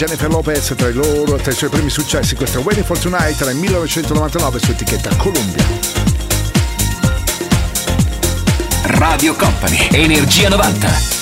Jennifer 0.00 0.30
Lopez 0.30 0.72
tra, 0.78 0.88
loro, 0.88 1.36
tra 1.36 1.52
i 1.52 1.54
suoi 1.54 1.68
primi 1.68 1.90
successi, 1.90 2.34
questa 2.34 2.58
è 2.58 2.62
Waiting 2.62 2.86
for 2.86 2.98
Tonight 2.98 3.44
nel 3.44 3.56
1999 3.56 4.58
su 4.58 4.70
etichetta 4.70 5.14
Columbia. 5.16 5.62
Radio 8.84 9.34
Company, 9.34 9.88
Energia 9.90 10.48
90. 10.48 11.19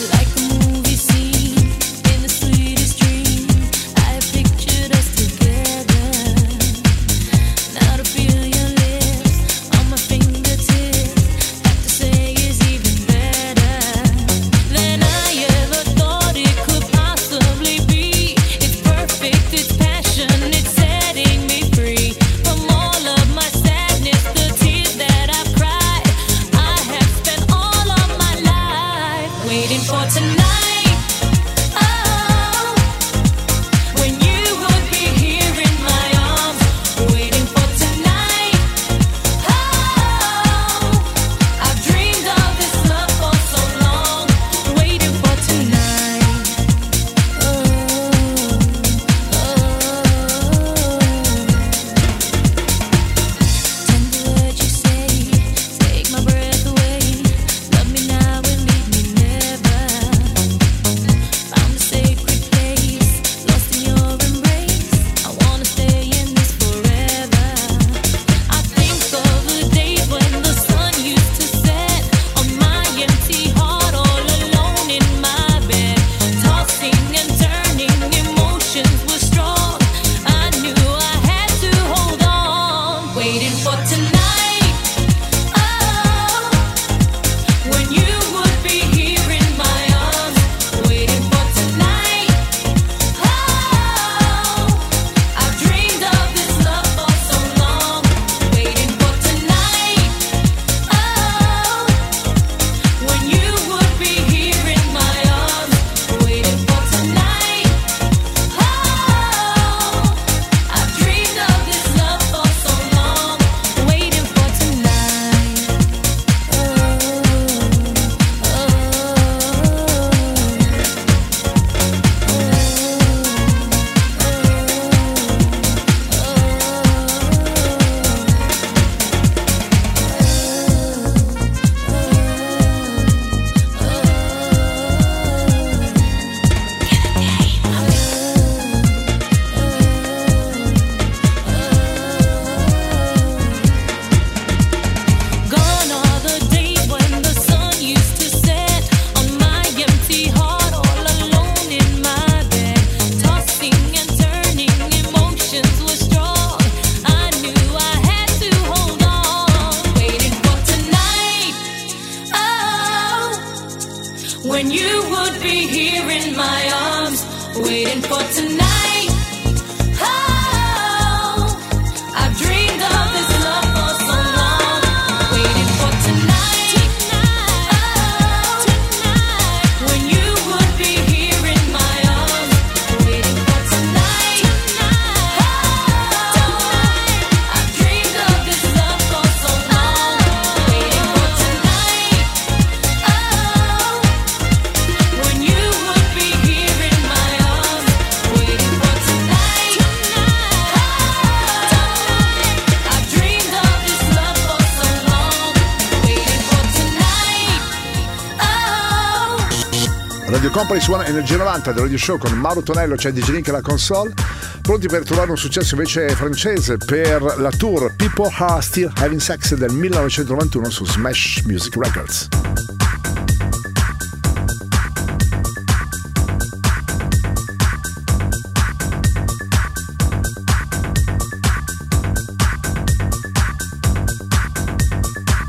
Suona 210.88 211.04
Energia 211.04 211.36
90 211.36 211.72
del 211.72 211.82
Radio 211.82 211.98
Show 211.98 212.16
con 212.16 212.32
Mauro 212.32 212.62
Tonello, 212.62 212.94
c'è 212.94 213.12
DJ 213.12 213.32
Link 213.32 213.48
alla 213.50 213.60
console. 213.60 214.14
Pronti 214.62 214.86
per 214.86 215.04
trovare 215.04 215.30
un 215.30 215.36
successo 215.36 215.74
invece 215.74 216.08
francese 216.08 216.78
per 216.78 217.20
la 217.36 217.50
tour 217.50 217.94
People 217.94 218.32
Are 218.34 218.62
Still 218.62 218.90
Having 218.96 219.20
Sex 219.20 219.54
del 219.54 219.70
1991 219.70 220.70
su 220.70 220.86
Smash 220.86 221.42
Music 221.44 221.76
Records. 221.76 222.28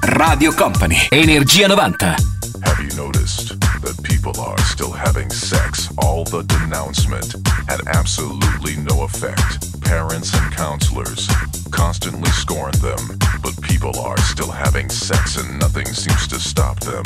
Radio 0.01 0.53
Company, 0.53 1.07
Energia 1.09 1.67
90. 1.67 2.28
Having 5.20 5.32
sex? 5.32 5.93
All 5.97 6.24
the 6.24 6.43
denouncement 6.43 7.34
had 7.67 7.82
absolutely 7.88 8.78
no 8.78 9.03
effect. 9.03 9.82
Parents 9.82 10.34
and 10.34 10.53
counselors 10.53 11.28
constantly 11.72 12.30
scorn 12.30 12.72
them, 12.80 13.20
but 13.43 13.61
people 13.61 13.99
are 13.99 14.17
still 14.20 14.49
having 14.49 14.89
sex 14.89 15.36
and 15.36 15.59
nothing 15.59 15.88
seems 15.88 16.26
to 16.30 16.39
stop 16.39 16.80
them. 16.80 17.03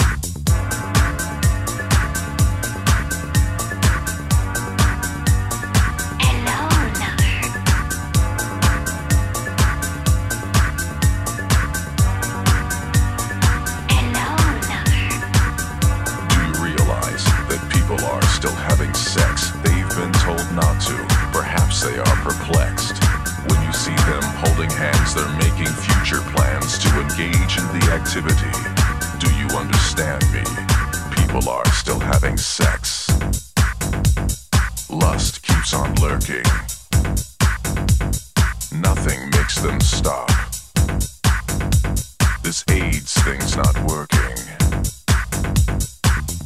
AIDS 42.93 43.13
thing's 43.23 43.55
not 43.57 43.75
working. 43.89 44.37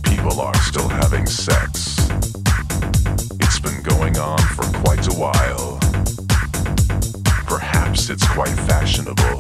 People 0.04 0.40
are 0.40 0.56
still 0.62 0.88
having 0.88 1.26
sex. 1.26 2.10
It's 3.42 3.60
been 3.60 3.82
going 3.84 4.18
on 4.18 4.38
for 4.56 4.66
quite 4.84 5.06
a 5.08 5.16
while. 5.16 5.78
Perhaps 7.46 8.10
it's 8.10 8.28
quite 8.30 8.56
fashionable. 8.70 9.40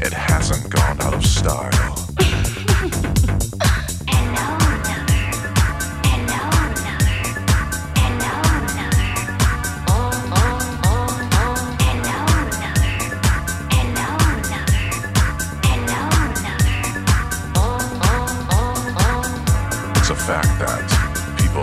It 0.00 0.12
hasn't 0.12 0.70
gone 0.70 1.00
out 1.00 1.14
of 1.14 1.24
style. 1.24 2.07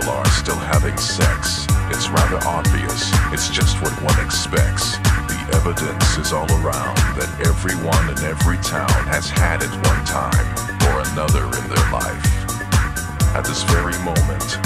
Are 0.08 0.28
still 0.30 0.56
having 0.56 0.96
sex. 0.96 1.66
It's 1.90 2.08
rather 2.08 2.38
obvious. 2.46 3.10
It's 3.32 3.48
just 3.48 3.80
what 3.82 3.92
one 4.02 4.18
expects. 4.24 4.98
The 5.26 5.38
evidence 5.54 6.16
is 6.18 6.32
all 6.32 6.50
around 6.62 6.96
that 7.18 7.30
everyone 7.46 8.10
in 8.10 8.18
every 8.24 8.58
town 8.62 8.90
has 9.10 9.30
had 9.30 9.62
it 9.62 9.70
one 9.70 10.02
time 10.06 10.46
or 10.90 11.02
another 11.10 11.44
in 11.58 11.64
their 11.66 11.86
life. 11.90 12.24
At 13.34 13.44
this 13.44 13.62
very 13.64 13.98
moment, 14.06 14.58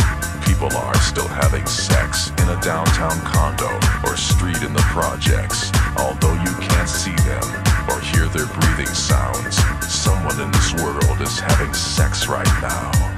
people 0.45 0.71
are 0.77 0.99
still 1.01 1.29
having 1.29 1.67
sex 1.67 2.31
in 2.41 2.49
a 2.49 2.61
downtown 2.61 3.17
condo 3.25 3.71
or 4.05 4.17
street 4.17 4.63
in 4.63 4.73
the 4.73 4.85
projects. 4.93 5.73
Although 5.97 6.35
you 6.45 6.53
can't 6.61 6.89
see 6.89 7.17
them 7.25 7.47
or 7.89 8.01
hear 8.13 8.29
their 8.29 8.47
breathing 8.47 8.93
sounds, 8.93 9.57
someone 9.89 10.41
in 10.41 10.51
this 10.53 10.75
world 10.83 11.21
is 11.21 11.41
having 11.41 11.73
sex 11.73 12.29
right 12.29 12.55
now. 12.61 13.10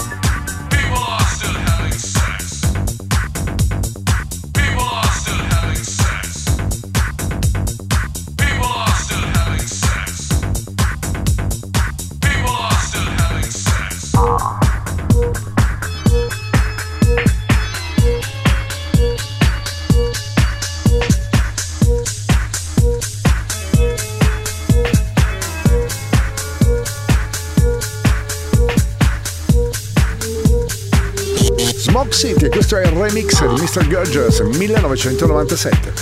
City, 32.12 32.48
questo 32.48 32.76
è 32.76 32.86
il 32.86 32.92
remix 32.92 33.40
di 33.40 33.62
Mr. 33.62 33.88
Gorgeous 33.88 34.40
1997. 34.40 36.01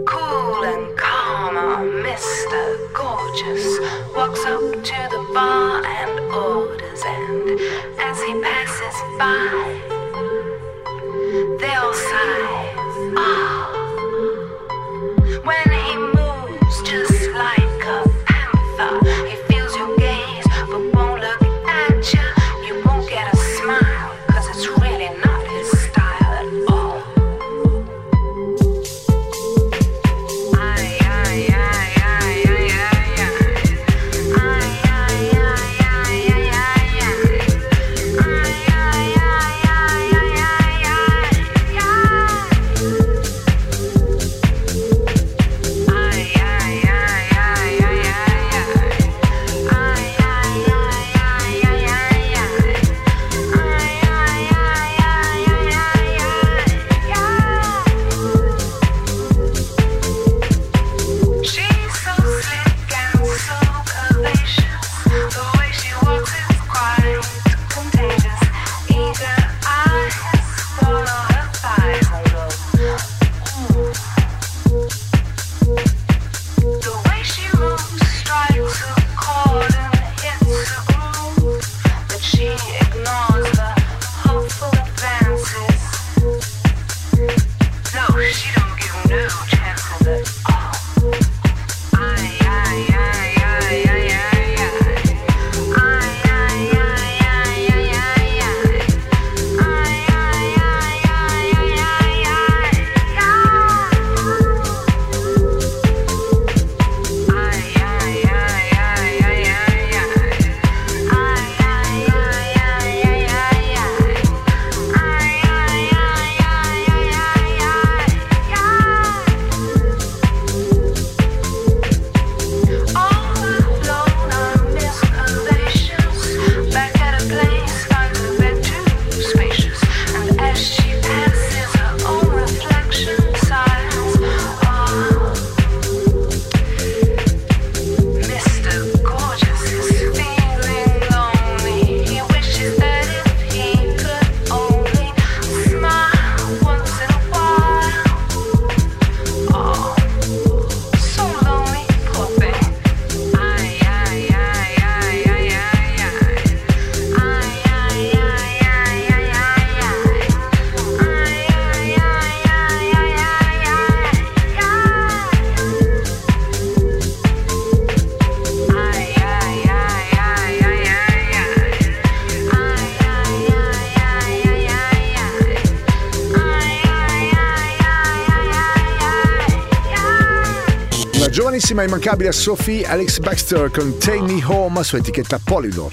bellissima 181.61 181.83
e 181.83 181.85
immancabile 181.85 182.31
Sophie 182.31 182.83
Alex 182.85 183.19
Baxter 183.19 183.69
con 183.69 183.95
Take 183.99 184.21
Me 184.21 184.43
Home 184.43 184.83
su 184.83 184.95
etichetta 184.95 185.39
Polydor. 185.43 185.91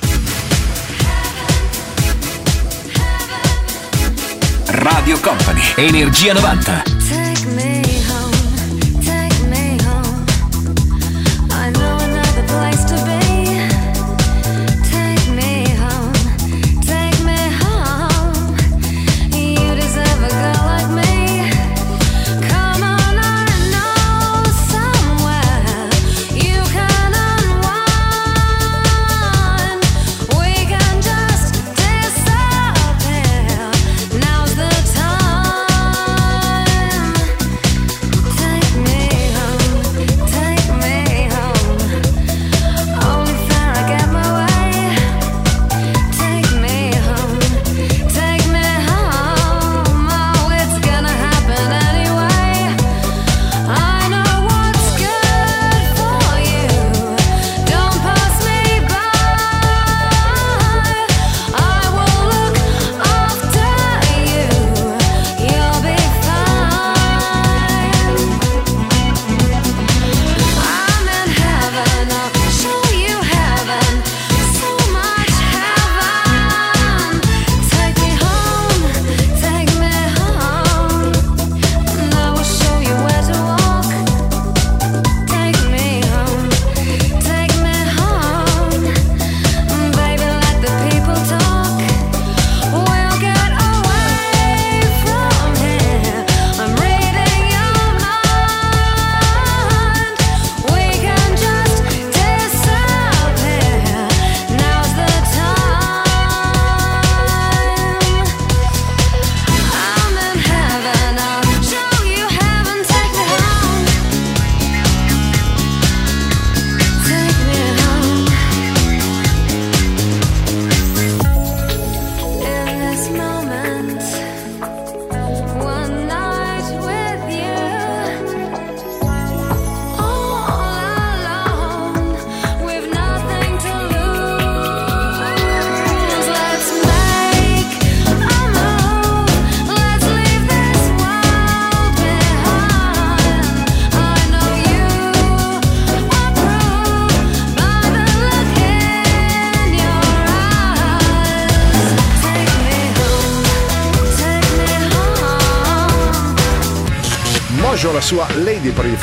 Radio 4.67 5.21
Company, 5.21 5.61
Energia 5.77 6.33
90. 6.33 6.98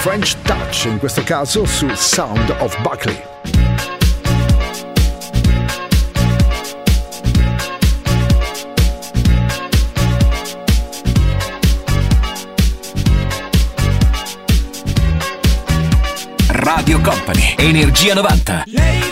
French 0.05 0.35
Touch, 0.43 0.85
in 0.85 0.99
questo 0.99 1.23
caso 1.23 1.65
su 1.65 1.89
Sound 1.95 2.55
of 2.59 2.79
Buckley. 2.83 3.19
Radio 16.49 17.01
Company, 17.01 17.55
Energia 17.57 18.13
90. 18.13 19.04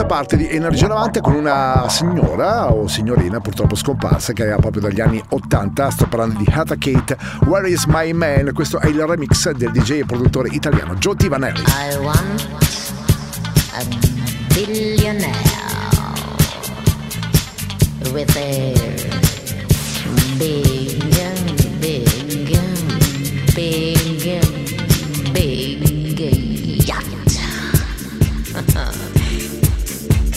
Terza 0.00 0.06
parte 0.06 0.36
di 0.36 0.48
Energia 0.48 0.86
90 0.86 1.20
con 1.20 1.34
una 1.34 1.86
signora 1.88 2.72
o 2.72 2.86
signorina 2.86 3.40
purtroppo 3.40 3.74
scomparsa 3.74 4.32
che 4.32 4.44
era 4.44 4.56
proprio 4.56 4.82
dagli 4.82 5.00
anni 5.00 5.22
80. 5.28 5.90
Sto 5.90 6.06
parlando 6.06 6.38
di 6.38 6.46
Hatha 6.50 6.76
Kate, 6.76 7.16
Where 7.44 7.68
is 7.68 7.84
my 7.86 8.12
man? 8.12 8.52
Questo 8.54 8.78
è 8.78 8.86
il 8.86 9.04
remix 9.04 9.50
del 9.50 9.70
DJ 9.70 10.00
e 10.00 10.04
produttore 10.06 10.48
italiano 10.52 10.94
Joe 10.94 11.16
T. 11.16 11.28
Vanelli. 11.28 11.60
I 11.60 11.96
want 11.98 12.48
a 13.74 13.84
billionaire 14.54 15.36
with 18.12 18.36
a 18.36 18.72
big, 20.38 21.02
big, 21.98 22.24
big, 23.54 24.40
big 25.32 26.86
yacht. 26.86 27.06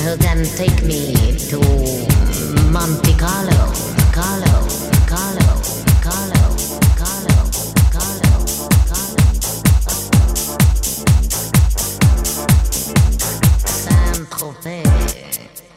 Who 0.04 0.18
can 0.18 0.44
take 0.44 0.84
me 0.84 1.14
to 1.48 1.60
Monte 2.72 3.16
Carlo, 3.16 3.72
Carlo, 4.12 4.68
Carlo, 5.08 5.62
Carlo, 6.02 6.58
Carlo. 6.98 7.34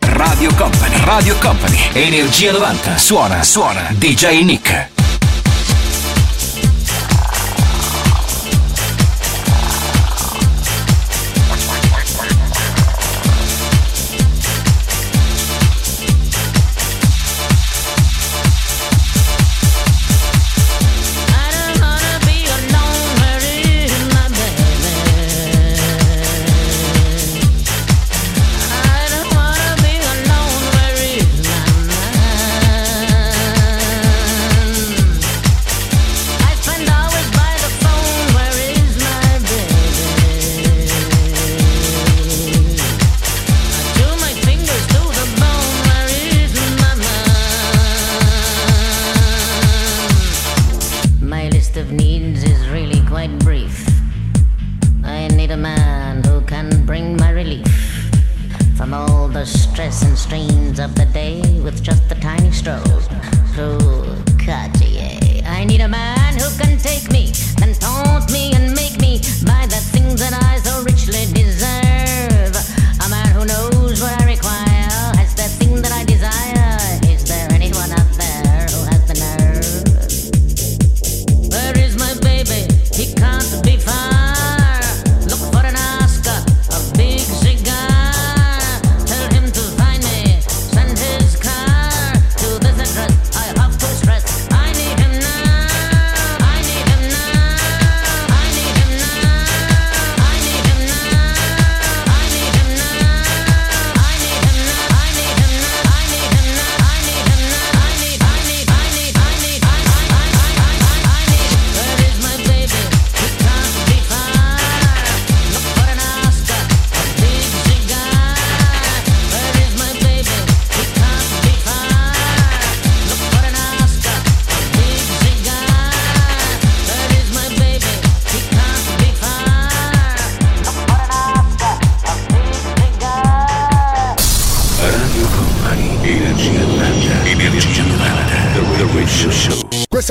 Radio 0.01 0.53
Company, 0.55 1.05
Radio 1.05 1.39
Company, 1.39 1.79
Energia 1.93 2.51
90, 2.51 2.99
suona, 2.99 3.45
suona, 3.45 3.93
DJ 3.97 4.43
Nick. 4.43 4.96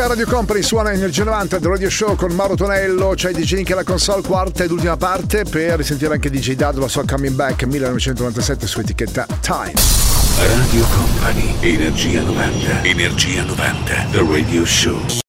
È 0.06 0.08
Radio 0.08 0.28
Company, 0.28 0.62
suona 0.62 0.92
Energia 0.92 1.24
90 1.24 1.58
del 1.58 1.68
Radio 1.68 1.90
Show 1.90 2.16
con 2.16 2.32
Mauro 2.32 2.54
Tonello, 2.54 3.14
c'è 3.16 3.32
DJ 3.32 3.56
Nick 3.56 3.72
alla 3.72 3.84
console, 3.84 4.22
quarta 4.22 4.64
ed 4.64 4.70
ultima 4.70 4.96
parte 4.98 5.46
per 5.46 5.78
risentire 5.78 6.14
anche 6.14 6.30
DJ 6.30 6.52
Dado 6.54 6.80
la 6.80 6.88
sua 6.88 7.04
Coming 7.06 7.34
Back 7.34 7.64
1997 7.64 8.68
su 8.68 8.82
etichetta 8.82 9.26
Time. 9.42 9.74
Radio 10.38 10.86
Company, 10.96 11.56
Energia 11.60 12.22
90, 12.22 12.84
Energia 12.84 13.44
90, 13.46 13.94
The 14.12 14.24
Radio 14.30 14.64
Show. 14.64 15.25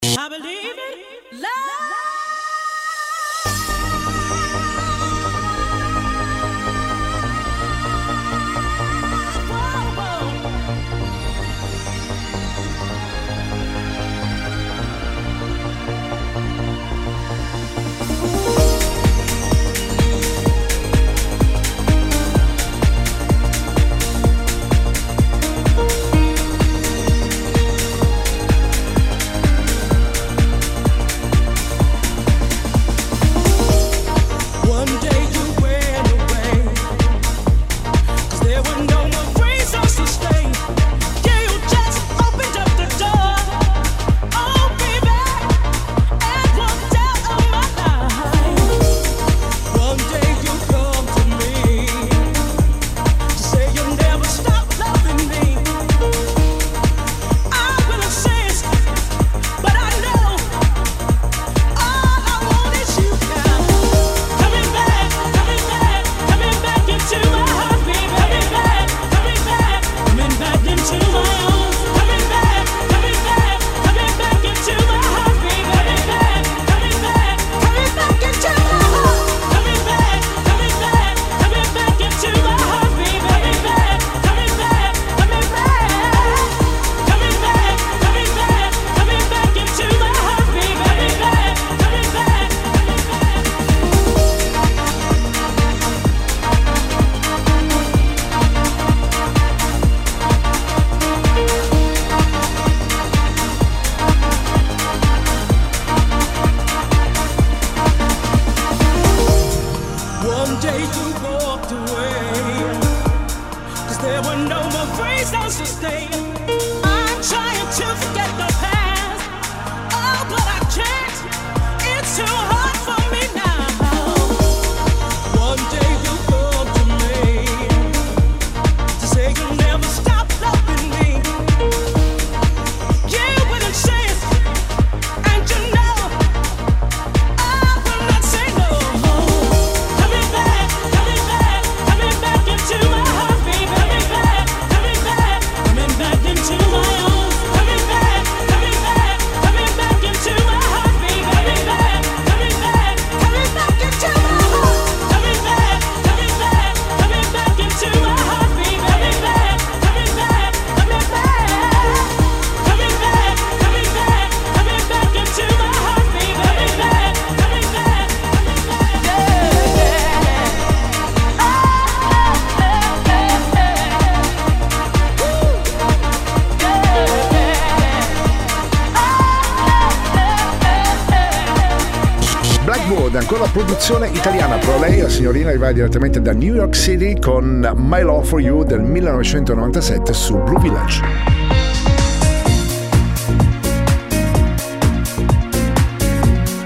canzone 183.87 184.09
italiana 184.13 184.57
Pro 184.57 184.77
Lei, 184.79 184.99
la 184.99 185.07
signorina 185.07 185.47
arriva 185.47 185.71
direttamente 185.71 186.21
da 186.21 186.33
New 186.33 186.53
York 186.53 186.75
City 186.75 187.17
con 187.17 187.73
My 187.77 188.01
Love 188.01 188.25
for 188.25 188.41
You 188.41 188.65
del 188.65 188.81
1997 188.81 190.11
su 190.11 190.37
Blue 190.39 190.59
Village. 190.59 191.01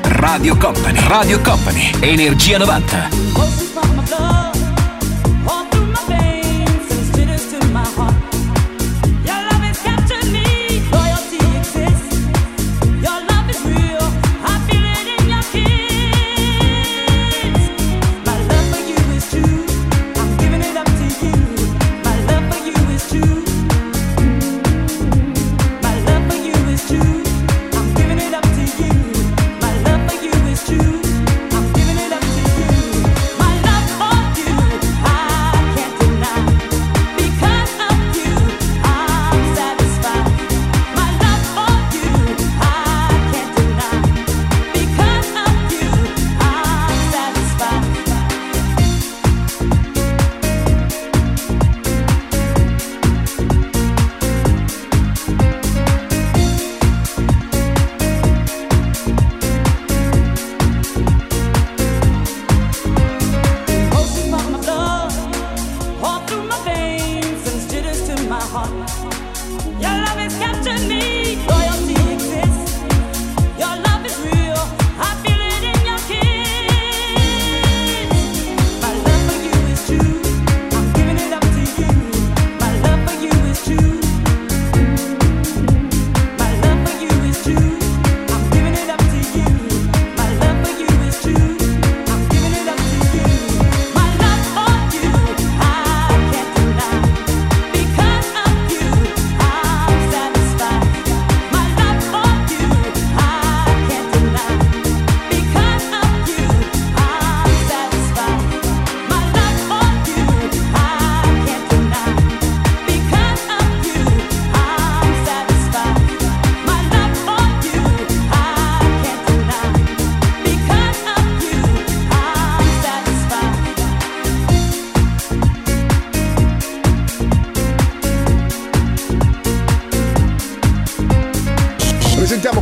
Radio 0.02 0.58
Company, 0.58 1.00
Radio 1.08 1.40
Company, 1.42 1.92
Energia 2.00 2.58
90. 2.58 3.61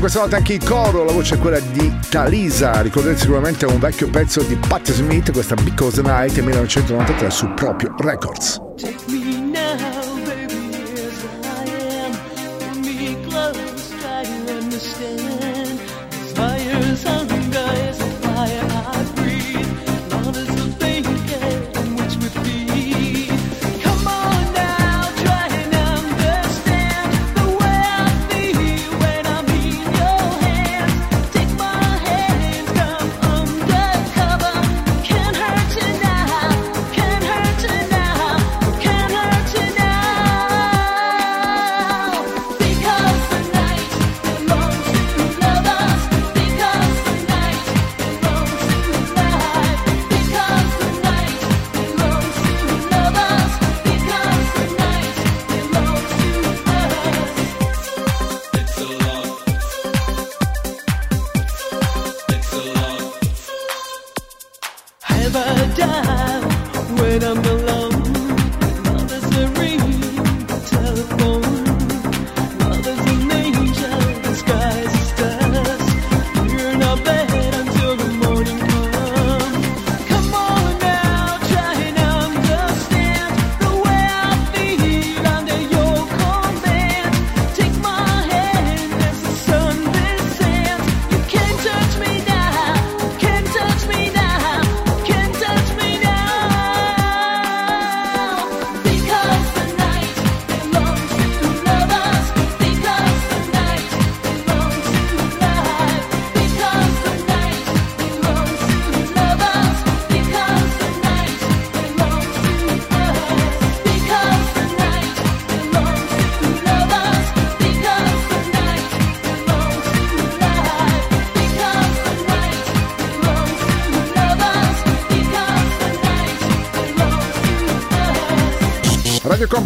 questa 0.09 0.27
volta 0.27 0.37
anche 0.37 0.53
il 0.53 0.63
coro, 0.63 1.03
la 1.03 1.11
voce 1.11 1.35
è 1.35 1.37
quella 1.37 1.59
di 1.59 1.93
Talisa, 2.09 2.81
ricordate 2.81 3.17
sicuramente 3.17 3.67
un 3.67 3.77
vecchio 3.77 4.09
pezzo 4.09 4.41
di 4.41 4.55
Patti 4.55 4.91
Smith, 4.91 5.31
questa 5.31 5.53
Because 5.53 6.01
Night 6.01 6.35
1993 6.39 7.29
su 7.29 7.53
proprio 7.53 7.93
Records. 7.95 8.68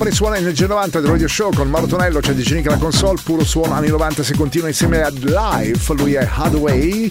Company 0.04 0.12
suona 0.12 0.38
Energia 0.38 0.68
90 0.68 1.00
del 1.00 1.10
Radio 1.12 1.28
Show 1.30 1.54
con 1.54 1.70
Mauro 1.70 1.88
Tonello, 1.88 2.20
c'è 2.20 2.34
DJ 2.34 2.56
Nick 2.56 2.70
la 2.70 2.78
console, 2.78 3.22
puro 3.24 3.46
suono 3.46 3.74
anni 3.74 3.88
90 3.88 4.22
si 4.22 4.34
continua 4.34 4.68
insieme 4.68 5.02
a 5.02 5.10
Life, 5.10 5.94
lui 5.94 6.16
è 6.16 6.28
Hadaway 6.30 7.10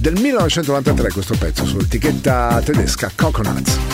del 0.00 0.14
1993 0.14 1.12
questo 1.12 1.36
pezzo 1.38 1.64
sull'etichetta 1.64 2.60
tedesca 2.64 3.12
Coconuts. 3.14 3.93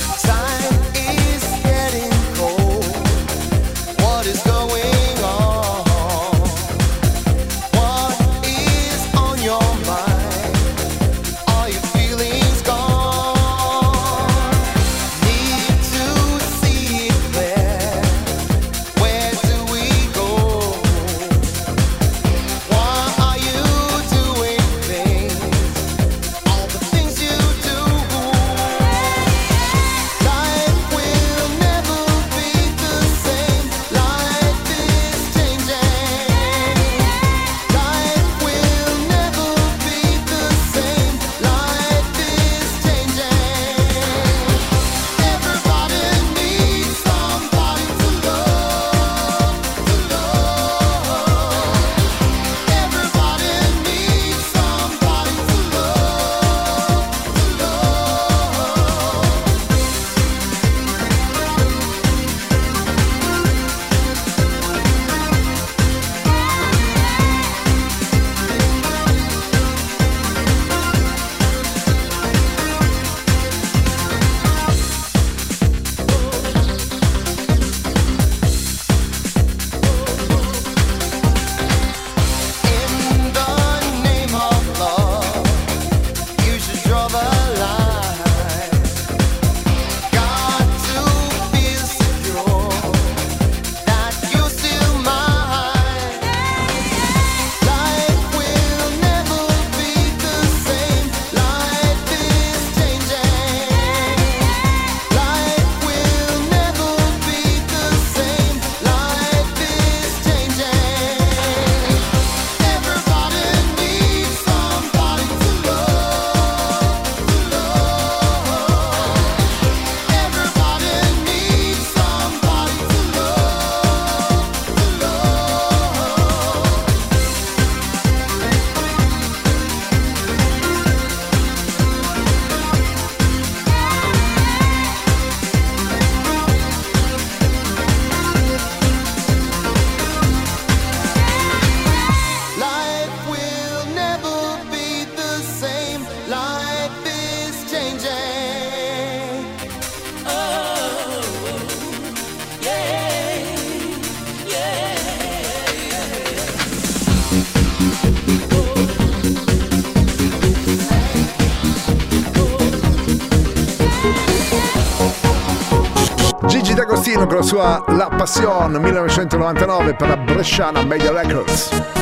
sua 167.51 167.83
La 167.89 168.07
Passione 168.07 168.79
1999 168.79 169.93
per 169.95 170.07
la 170.07 170.15
Bresciana 170.15 170.83
Media 170.83 171.11
Records. 171.11 172.00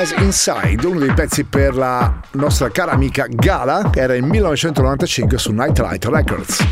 Jazz 0.00 0.12
Inside, 0.18 0.86
uno 0.86 0.98
dei 0.98 1.12
pezzi 1.12 1.44
per 1.44 1.74
la 1.74 2.22
nostra 2.32 2.70
cara 2.70 2.92
amica 2.92 3.26
Gala, 3.28 3.90
era 3.92 4.14
il 4.14 4.22
1995 4.22 5.36
su 5.36 5.52
Nightlight 5.52 6.06
Records. 6.06 6.64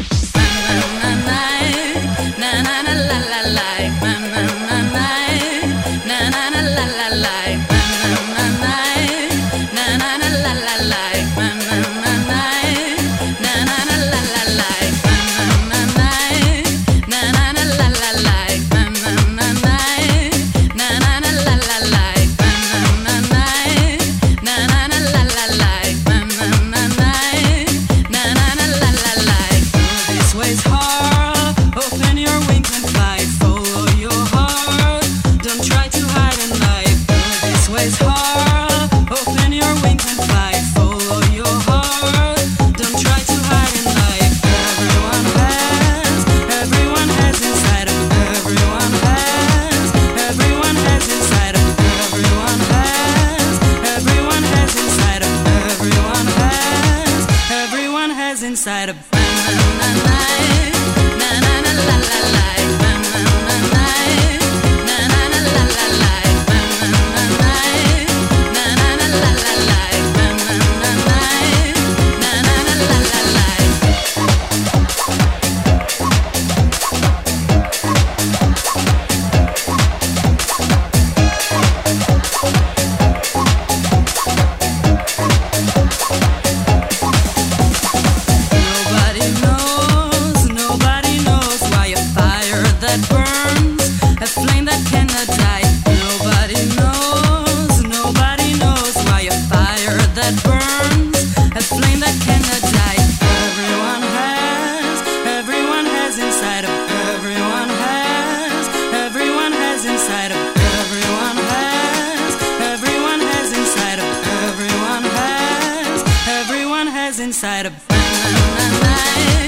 night. 118.82 119.47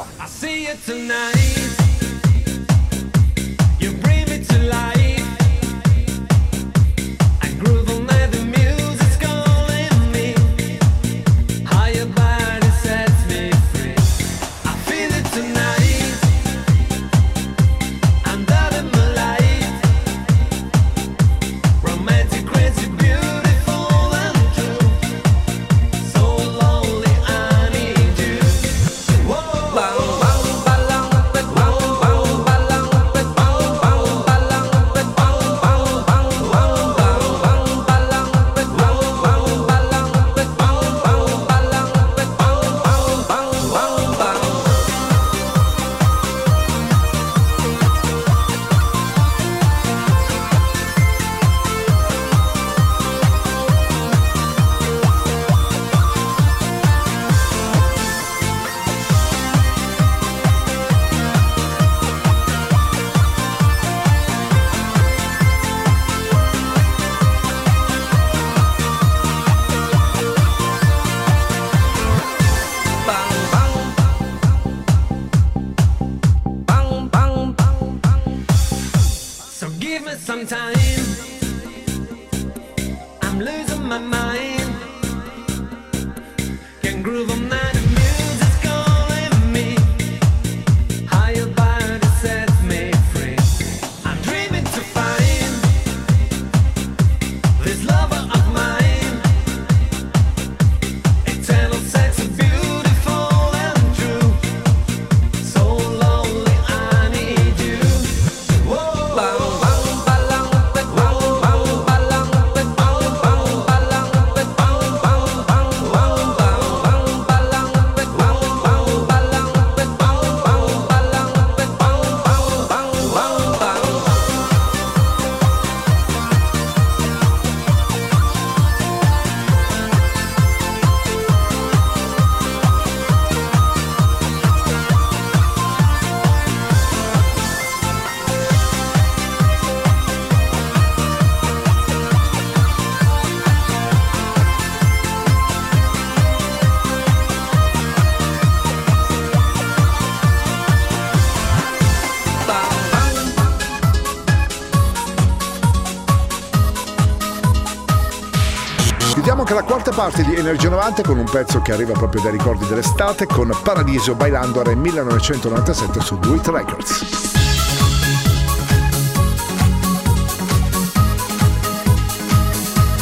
parte 160.01 160.23
di 160.23 160.33
Energia 160.33 160.67
90 160.67 161.03
con 161.03 161.19
un 161.19 161.29
pezzo 161.29 161.61
che 161.61 161.73
arriva 161.73 161.93
proprio 161.93 162.23
dai 162.23 162.31
ricordi 162.31 162.65
dell'estate 162.65 163.27
con 163.27 163.55
Paradiso 163.61 164.15
Bailando 164.15 164.59
a 164.59 164.73
1997 164.73 166.01
su 166.01 166.17
Duit 166.17 166.47
Records. 166.47 167.05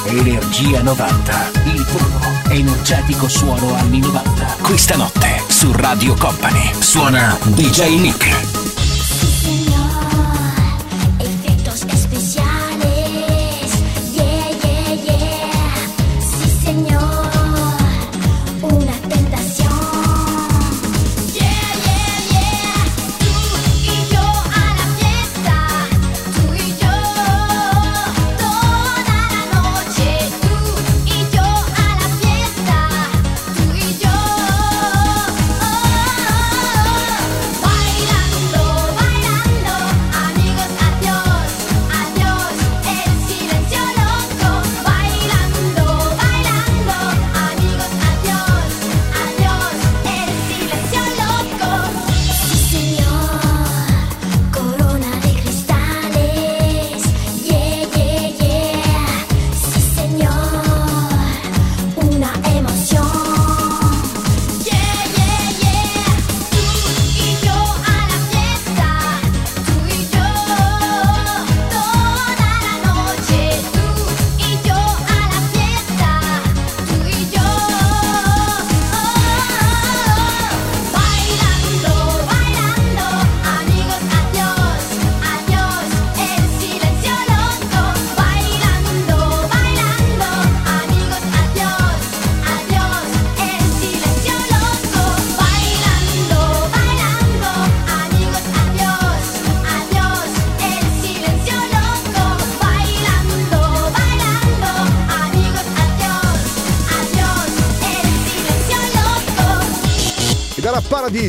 Energia 0.08 0.82
90, 0.82 1.52
il 1.74 1.86
puro, 1.90 2.06
energetico 2.50 3.30
suono 3.30 3.76
anni 3.76 4.02
90. 4.02 4.58
Questa 4.62 4.98
notte 4.98 5.42
su 5.48 5.72
Radio 5.72 6.16
Company 6.16 6.74
suona 6.82 7.38
DJ 7.44 7.98
Nick. 7.98 8.49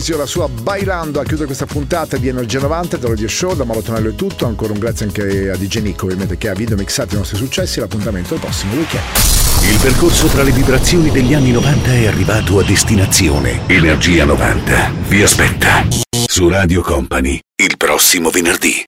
Paradisio, 0.01 0.17
la 0.17 0.27
sua 0.27 0.49
Bailando 0.49 1.21
a 1.21 1.25
chiudere 1.25 1.47
questa 1.47 1.67
puntata 1.67 2.17
di 2.17 2.29
Energia 2.29 2.59
90 2.59 2.97
del 2.97 3.11
Radio 3.11 3.29
Show. 3.29 3.55
Da 3.55 3.65
Mauro 3.65 3.83
Tonello 3.83 4.09
è 4.09 4.15
tutto. 4.15 4.47
Ancora 4.47 4.73
un 4.73 4.79
grazie 4.79 5.07
anche 5.07 5.51
a 5.51 5.57
DJ 5.57 5.81
Nico, 5.81 6.07
ovviamente, 6.07 6.39
che 6.39 6.49
ha 6.49 6.55
video 6.55 6.77
mixato 6.77 7.15
i 7.15 7.19
nostri 7.19 7.37
successi. 7.37 7.81
L'appuntamento 7.81 8.35
il 8.35 8.41
prossimo 8.41 8.75
weekend. 8.75 9.03
Il 9.71 9.79
percorso 9.81 10.27
tra 10.29 10.43
le 10.43 10.53
vibrazioni 10.53 11.11
degli 11.11 11.35
anni 11.35 11.53
90 11.53 11.93
è 11.93 12.07
arrivato 12.07 12.59
a 12.59 12.65
destinazione. 12.65 13.61
Energia 13.67 14.25
90 14.25 14.93
vi 15.09 15.23
aspetta 15.23 15.87
su 16.27 16.49
Radio 16.49 16.81
Company 16.81 17.39
il 17.57 17.77
prossimo 17.77 18.31
venerdì. 18.31 18.79